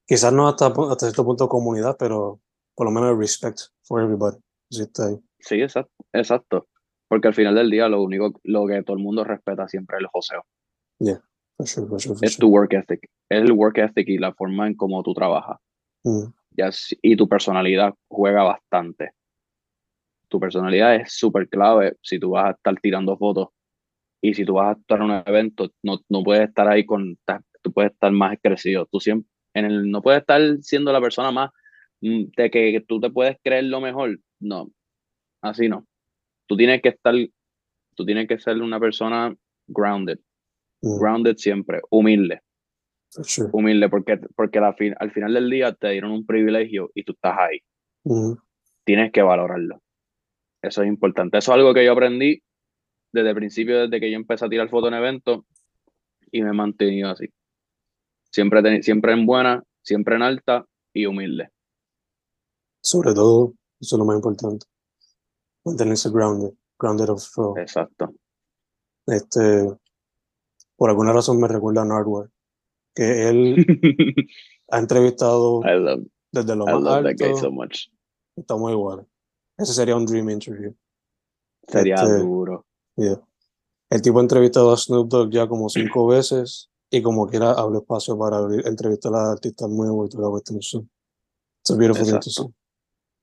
quizás 0.08 0.34
no 0.34 0.48
hasta, 0.48 0.68
hasta 0.68 1.06
cierto 1.08 1.24
punto 1.26 1.48
comunidad, 1.48 1.96
pero 2.00 2.42
por 2.76 2.86
lo 2.88 2.92
menos 2.92 3.18
respect 3.18 3.60
for 3.84 4.02
everybody. 4.02 4.38
Existe 4.72 5.04
ahí. 5.04 5.20
Sí, 5.40 5.62
exacto, 5.62 5.94
exacto. 6.14 6.68
Porque 7.08 7.28
al 7.28 7.34
final 7.34 7.56
del 7.56 7.70
día 7.70 7.88
lo 7.90 8.02
único, 8.02 8.40
lo 8.44 8.66
que 8.66 8.82
todo 8.84 8.98
el 8.98 9.04
mundo 9.04 9.24
respeta 9.24 9.68
siempre 9.68 9.98
es 9.98 10.02
el 10.02 10.08
joseo. 10.08 10.44
For 11.58 11.68
sure, 11.68 11.88
for 11.88 12.02
sure, 12.02 12.16
for 12.16 12.26
Es 12.26 12.34
sure. 12.34 12.40
tu 12.42 12.48
work 12.50 12.74
ethic. 12.74 13.08
Es 13.30 13.42
el 13.44 13.52
work 13.52 13.78
ethic 13.78 14.08
y 14.10 14.18
la 14.18 14.34
forma 14.34 14.66
en 14.68 14.76
cómo 14.76 15.04
tú 15.04 15.14
trabajas. 15.14 15.58
Mm. 16.04 16.24
Ya, 16.58 16.72
si- 16.72 16.98
y 17.02 17.16
tu 17.16 17.28
personalidad 17.28 17.94
juega 18.08 18.44
bastante. 18.44 19.12
Tu 20.28 20.40
personalidad 20.40 20.96
es 20.96 21.14
súper 21.14 21.48
clave 21.48 21.96
si 22.02 22.18
tú 22.20 22.32
vas 22.32 22.46
a 22.46 22.52
estar 22.52 22.76
tirando 22.82 23.16
fotos 23.18 23.50
y 24.22 24.34
si 24.34 24.46
tú 24.46 24.54
vas 24.56 24.76
a 24.76 24.80
estar 24.80 24.98
en 25.00 25.06
un 25.06 25.24
evento, 25.26 25.70
no, 25.84 26.00
no 26.10 26.24
puedes 26.24 26.48
estar 26.48 26.68
ahí 26.68 26.86
con, 26.86 27.18
tú 27.62 27.72
puedes 27.72 27.92
estar 27.92 28.12
más 28.12 28.38
crecido. 28.42 28.88
Tú 28.88 29.00
siempre, 29.00 29.30
en 29.54 29.66
el, 29.66 29.92
no 29.92 30.02
puedes 30.02 30.22
estar 30.22 30.42
siendo 30.62 30.92
la 30.92 31.02
persona 31.02 31.30
más 31.30 31.52
de 32.04 32.52
que 32.52 32.84
tú 32.88 33.00
te 33.00 33.10
puedes 33.10 33.38
creer 33.44 33.64
lo 33.66 33.80
mejor. 33.80 34.20
No, 34.40 34.70
así 35.42 35.70
no. 35.70 35.86
Tú 36.48 36.58
tienes 36.58 36.82
que 36.82 36.90
estar, 36.90 37.16
tú 37.96 38.06
tienes 38.06 38.28
que 38.28 38.38
ser 38.40 38.62
una 38.62 38.80
persona 38.80 39.34
grounded, 39.68 40.20
Mm. 40.82 41.00
grounded 41.00 41.36
siempre, 41.38 41.80
humilde 41.90 42.42
humilde 43.54 43.90
porque, 43.90 44.18
porque 44.36 44.60
la 44.60 44.74
fin- 44.74 44.96
al 45.00 45.12
final 45.12 45.34
del 45.36 45.48
día 45.50 45.72
te 45.74 45.92
dieron 45.92 46.12
un 46.12 46.26
privilegio 46.26 46.90
y 46.96 47.04
tú 47.04 47.14
estás 47.14 47.38
ahí. 47.38 47.60
Mm. 48.04 48.34
Tienes 48.84 49.12
que 49.12 49.22
valorarlo. 49.22 49.82
Eso 50.62 50.82
es 50.82 50.88
importante. 50.88 51.38
Eso 51.38 51.52
es 51.52 51.56
algo 51.58 51.74
que 51.76 51.86
yo 51.86 51.92
aprendí 51.94 52.42
desde 53.14 53.30
el 53.30 53.36
principio, 53.36 53.82
desde 53.82 54.00
que 54.00 54.10
yo 54.10 54.18
empecé 54.18 54.46
a 54.46 54.50
tirar 54.50 54.68
fotos 54.68 54.90
en 54.90 54.96
eventos 54.96 55.46
y 56.32 56.42
me 56.42 56.50
he 56.50 56.54
mantenido 56.54 57.12
así. 57.12 57.28
Siempre, 58.32 58.82
siempre 58.82 59.14
en 59.14 59.26
buena, 59.28 59.62
siempre 59.84 60.16
en 60.16 60.24
alta 60.24 60.66
y 60.92 61.06
humilde. 61.06 61.50
Sobre 62.84 63.14
todo, 63.14 63.54
eso 63.80 63.96
es 63.96 64.00
lo 64.00 64.06
más 64.06 64.18
importante. 64.18 64.66
Mantenerse 65.66 66.10
grounded, 66.10 66.54
grounded 66.78 67.10
of 67.10 67.26
uh, 67.38 67.58
Exacto. 67.58 68.14
este, 69.08 69.70
por 70.76 70.90
alguna 70.90 71.14
razón 71.14 71.40
me 71.40 71.48
recuerda 71.48 71.84
a 71.84 71.86
Nardwar, 71.86 72.30
que 72.94 73.30
él 73.30 73.66
ha 74.72 74.80
entrevistado 74.80 75.62
love, 75.64 76.06
desde 76.32 76.56
lo 76.56 76.66
I 76.68 76.74
más 76.74 76.84
love 76.84 77.04
that 77.04 77.16
guy 77.18 77.28
alto, 77.30 77.38
so 77.38 77.52
much. 77.52 77.88
estamos 78.36 78.72
iguales. 78.72 79.06
Ese 79.58 79.74
sería 79.74 79.96
un 79.96 80.06
dream 80.06 80.30
interview. 80.30 80.76
Sería 81.68 81.96
Este, 81.96 82.18
duro. 82.20 82.66
Yeah. 82.98 83.22
El 83.90 84.02
tipo 84.02 84.20
ha 84.20 84.22
entrevistado 84.24 84.74
a 84.74 84.78
Snoop 84.78 85.08
Dogg 85.08 85.30
ya 85.32 85.48
como 85.48 85.70
cinco 85.70 86.06
veces 86.08 86.70
y 86.90 87.02
como 87.02 87.28
quiera 87.28 87.52
habla 87.52 87.80
espacio 87.80 88.18
para 88.18 88.38
abrir, 88.38 88.68
entrevistar 88.68 89.14
a 89.16 89.32
artistas 89.32 89.70
nuevos 89.70 90.08
y 90.08 90.10
toda 90.10 90.26
la 90.26 90.32
cuestión. 90.32 90.60
It's 90.60 91.70
a 91.70 91.76
beautiful 91.76 92.06
thing 92.06 92.20
to 92.20 92.30
see. 92.30 92.54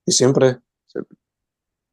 Y 0.06 0.12
siempre 0.12 0.58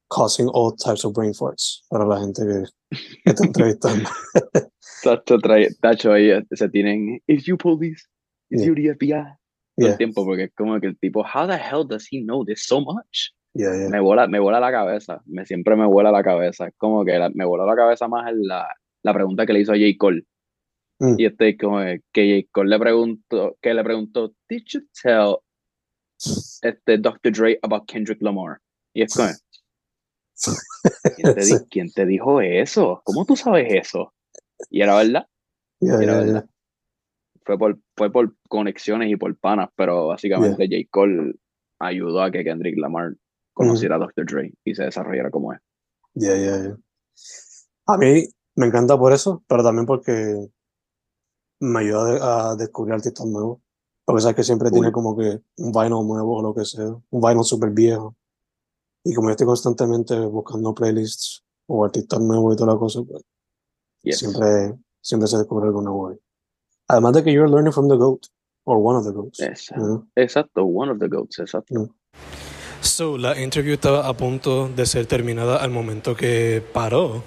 causing 0.09 0.47
all 0.53 0.73
types 0.75 1.03
of 1.05 1.13
brain 1.13 1.33
farts 1.33 1.83
para 1.89 2.05
la 2.05 2.19
gente 2.19 2.41
que, 2.43 2.97
que 3.23 3.29
está 3.31 3.45
entrevistando. 3.45 4.09
Tacho, 5.03 5.37
Tacho 5.81 6.11
ahí 6.13 6.29
eh, 6.31 6.43
se 6.51 6.69
tienen, 6.69 7.21
is 7.27 7.45
you 7.45 7.57
police? 7.57 8.03
Is 8.49 8.61
Yeah. 8.61 8.67
you 8.67 8.75
the 8.75 8.93
FBI? 8.95 9.11
Todo 9.23 9.35
Yeah, 9.79 9.91
el 9.91 9.97
tiempo, 9.97 10.25
porque 10.25 10.45
es 10.45 10.53
como 10.55 10.79
que 10.79 10.87
el 10.87 10.97
tipo, 10.97 11.21
how 11.23 11.45
the 11.45 11.55
hell 11.57 11.85
does 11.87 12.07
he 12.09 12.21
know 12.23 12.43
this 12.45 12.63
so 12.65 12.79
much? 12.81 13.31
yeah, 13.53 13.75
yeah. 13.75 13.89
Me 13.89 13.99
vuela, 13.99 14.27
me 14.27 14.39
vuela 14.39 14.59
la 14.59 14.71
cabeza, 14.71 15.21
me, 15.25 15.45
siempre 15.45 15.75
me 15.75 15.85
vuela 15.85 16.11
la 16.11 16.23
cabeza. 16.23 16.67
Es 16.67 16.73
como 16.77 17.03
que 17.05 17.19
la- 17.19 17.29
me 17.29 17.45
vuela 17.45 17.65
la 17.65 17.75
cabeza 17.75 18.07
más 18.07 18.27
en 18.31 18.47
la, 18.47 18.67
la 19.03 19.13
pregunta 19.13 19.45
que 19.45 19.53
le 19.53 19.59
hizo 19.59 19.73
a 19.73 19.75
J. 19.75 19.85
Cole. 19.99 20.23
Mm. 20.99 21.15
Y 21.19 21.25
este, 21.25 21.57
como 21.57 21.79
que 21.79 22.01
que 22.11 22.41
J. 22.41 22.49
Cole 22.53 22.69
le 22.69 22.79
preguntó, 22.79 23.57
que 23.61 23.73
le 23.73 23.83
preguntó, 23.83 24.33
did 24.49 24.63
you 24.67 24.81
tell 25.03 25.37
este 26.61 26.97
Dr. 26.97 27.31
Dre 27.31 27.59
about 27.61 27.85
Kendrick 27.87 28.21
Lamar? 28.21 28.59
Y 28.93 29.03
es 29.03 29.13
como, 29.15 29.29
¿quién 31.15 31.33
te, 31.35 31.41
di- 31.41 31.45
Sí. 31.57 31.65
quién 31.69 31.91
te 31.91 32.05
dijo 32.05 32.41
eso? 32.41 33.01
¿Cómo 33.03 33.25
tú 33.25 33.35
sabes 33.35 33.67
eso? 33.73 34.13
Y 34.69 34.81
era 34.81 34.95
verdad, 34.95 35.27
Yeah, 35.79 35.95
era 35.95 36.01
yeah, 36.01 36.13
yeah. 36.13 36.21
verdad. 36.33 36.49
Fue 37.45 37.57
por, 37.57 37.79
fue 37.95 38.11
por 38.11 38.35
conexiones 38.49 39.09
y 39.09 39.15
por 39.15 39.37
panas, 39.37 39.69
pero 39.75 40.07
básicamente 40.07 40.67
J. 40.67 40.87
Cole 40.91 41.35
ayudó 41.79 42.21
a 42.21 42.31
que 42.31 42.43
Kendrick 42.43 42.77
Lamar 42.77 43.15
conociera 43.53 43.95
a 43.95 43.99
Dr. 43.99 44.25
Dre 44.25 44.53
y 44.65 44.75
se 44.75 44.83
desarrollara 44.83 45.29
como 45.31 45.53
es. 45.53 45.59
Yeah, 46.13 46.35
yeah, 46.35 46.61
yeah. 46.63 46.77
A 47.87 47.97
mí 47.97 48.25
me 48.55 48.65
encanta 48.65 48.97
por 48.97 49.13
eso, 49.13 49.43
pero 49.47 49.63
también 49.63 49.85
porque 49.85 50.49
me 51.59 51.79
ayuda 51.79 52.51
a 52.51 52.55
descubrir 52.55 52.95
artistas 52.95 53.25
nuevos. 53.27 53.59
Porque 54.07 54.21
sabes 54.21 54.37
que 54.37 54.43
siempre 54.45 54.71
tiene 54.71 54.87
Full. 54.87 54.93
como 54.93 55.17
que 55.17 55.41
un 55.57 55.71
vinyl 55.73 56.07
nuevo 56.07 56.37
o 56.37 56.41
lo 56.41 56.53
que 56.55 56.63
sea, 56.63 56.87
un 56.87 57.21
vinyl 57.21 57.43
súper 57.43 57.71
viejo. 57.71 58.15
Y 59.03 59.13
como 59.13 59.27
yo 59.27 59.31
estoy 59.31 59.47
constantemente 59.47 60.17
buscando 60.17 60.73
playlists 60.73 61.43
o 61.67 61.83
artistas 61.83 62.21
nuevos 62.21 62.53
y 62.53 62.57
toda 62.57 62.73
la 62.73 62.79
cosa, 62.79 63.01
pues 63.03 63.21
Yes. 64.03 64.19
siempre, 64.19 64.77
siempre 65.01 65.27
se 65.27 65.37
descubre 65.37 65.67
algo 65.67 65.81
nuevo 65.81 66.07
ahí. 66.07 66.17
Además 66.87 67.13
de 67.13 67.23
que 67.25 67.33
you're 67.33 67.49
learning 67.51 67.73
from 67.73 67.89
the 67.89 67.97
GOAT, 67.97 68.27
or 68.63 68.77
one 68.77 68.97
of 68.97 69.03
the 69.05 69.11
GOATs. 69.11 69.39
You 69.71 69.75
know? 69.75 70.07
Exacto, 70.15 70.63
one 70.63 70.89
of 70.89 70.99
the 70.99 71.09
goats, 71.09 71.39
exacto. 71.39 71.89
So, 72.79 73.17
la 73.17 73.37
interview 73.41 73.73
estaba 73.73 74.07
a 74.07 74.13
punto 74.15 74.69
de 74.69 74.85
ser 74.85 75.05
terminada 75.05 75.57
al 75.57 75.71
momento 75.71 76.15
que 76.15 76.63
paró 76.73 77.23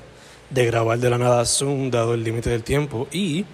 de 0.48 0.64
grabar 0.64 0.98
de 0.98 1.10
la 1.10 1.18
nada 1.18 1.44
Zoom, 1.44 1.90
dado 1.90 2.14
el 2.14 2.24
límite 2.24 2.48
del 2.48 2.62
tiempo. 2.64 3.06
Y 3.12 3.44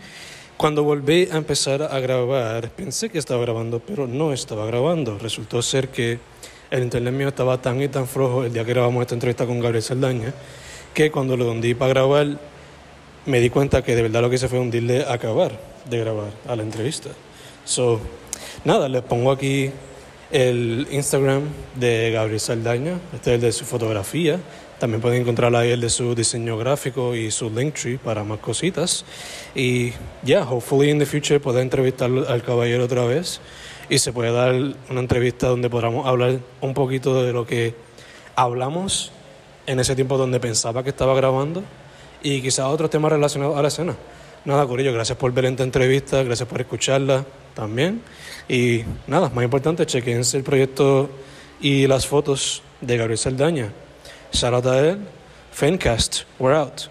cuando 0.56 0.84
volví 0.84 1.28
a 1.30 1.36
empezar 1.36 1.82
a 1.82 2.00
grabar, 2.00 2.70
pensé 2.70 3.10
que 3.10 3.18
estaba 3.18 3.42
grabando, 3.42 3.80
pero 3.80 4.06
no 4.06 4.32
estaba 4.32 4.66
grabando. 4.66 5.18
Resultó 5.18 5.60
ser 5.60 5.88
que 5.88 6.18
el 6.70 6.82
internet 6.82 7.12
mío 7.12 7.28
estaba 7.28 7.60
tan 7.60 7.82
y 7.82 7.88
tan 7.88 8.06
flojo 8.06 8.44
el 8.44 8.52
día 8.52 8.64
que 8.64 8.72
grabamos 8.72 9.02
esta 9.02 9.14
entrevista 9.14 9.46
con 9.46 9.60
Gabriel 9.60 9.82
Saldaña, 9.82 10.32
que 10.94 11.10
cuando 11.10 11.36
lo 11.36 11.50
hundí 11.50 11.74
para 11.74 11.90
grabar, 11.90 12.38
me 13.26 13.40
di 13.40 13.50
cuenta 13.50 13.82
que 13.82 13.94
de 13.94 14.02
verdad 14.02 14.22
lo 14.22 14.30
que 14.30 14.36
hice 14.36 14.48
fue 14.48 14.58
hundirle 14.58 15.04
a 15.04 15.12
acabar 15.12 15.52
de 15.88 15.98
grabar 15.98 16.30
a 16.48 16.56
la 16.56 16.62
entrevista. 16.62 17.10
So, 17.64 18.00
nada, 18.64 18.88
les 18.88 19.02
pongo 19.02 19.30
aquí 19.30 19.70
el 20.30 20.88
Instagram 20.90 21.42
de 21.74 22.12
Gabriel 22.12 22.40
Saldaña, 22.40 22.98
este 23.14 23.30
es 23.30 23.34
el 23.34 23.40
de 23.42 23.52
su 23.52 23.64
fotografía, 23.64 24.40
También 24.78 25.00
pueden 25.00 25.22
encontrar 25.22 25.54
ahí 25.56 25.70
el 25.70 25.80
de 25.80 25.88
su 25.88 26.14
diseño 26.14 26.58
gráfico 26.58 27.14
y 27.14 27.30
su 27.30 27.48
Linktree 27.48 27.96
para 27.96 28.24
más 28.24 28.40
cositas. 28.40 29.06
Y 29.54 29.92
yeah, 30.22 30.42
hopefully 30.42 30.90
in 30.90 30.98
the 30.98 31.06
future 31.06 31.40
pueda 31.40 31.62
entrevistar 31.62 32.10
al 32.10 32.42
caballero 32.42 32.84
otra 32.84 33.04
vez 33.04 33.40
y 33.88 33.98
se 33.98 34.12
puede 34.12 34.32
dar 34.32 34.54
una 34.90 35.00
entrevista 35.00 35.48
donde 35.48 35.70
podamos 35.70 36.06
hablar 36.06 36.40
un 36.60 36.74
poquito 36.74 37.22
de 37.22 37.32
lo 37.32 37.46
que 37.46 37.74
hablamos 38.34 39.12
en 39.66 39.80
ese 39.80 39.94
tiempo 39.94 40.18
donde 40.18 40.40
pensaba 40.40 40.82
que 40.82 40.90
estaba 40.90 41.14
grabando 41.14 41.62
y 42.22 42.42
quizás 42.42 42.66
otros 42.66 42.90
temas 42.90 43.12
relacionados 43.12 43.56
a 43.56 43.62
la 43.62 43.68
escena. 43.68 43.96
Nada, 44.44 44.66
Corillo, 44.66 44.92
gracias 44.92 45.16
por 45.16 45.32
ver 45.32 45.46
esta 45.46 45.62
entrevista, 45.62 46.22
gracias 46.22 46.48
por 46.48 46.60
escucharla 46.60 47.24
también. 47.54 48.02
Y 48.48 48.82
nada, 49.06 49.30
más 49.30 49.42
importante, 49.42 49.86
chequense 49.86 50.36
el 50.36 50.44
proyecto 50.44 51.08
y 51.60 51.86
las 51.86 52.06
fotos 52.06 52.62
de 52.80 52.96
Gabriel 52.96 53.18
Saldaña. 53.18 53.85
Shout 54.32 54.54
out 54.54 54.66
a 54.66 54.82
él. 54.82 55.06
Fencast, 55.52 56.24
we're 56.38 56.52
out. 56.52 56.88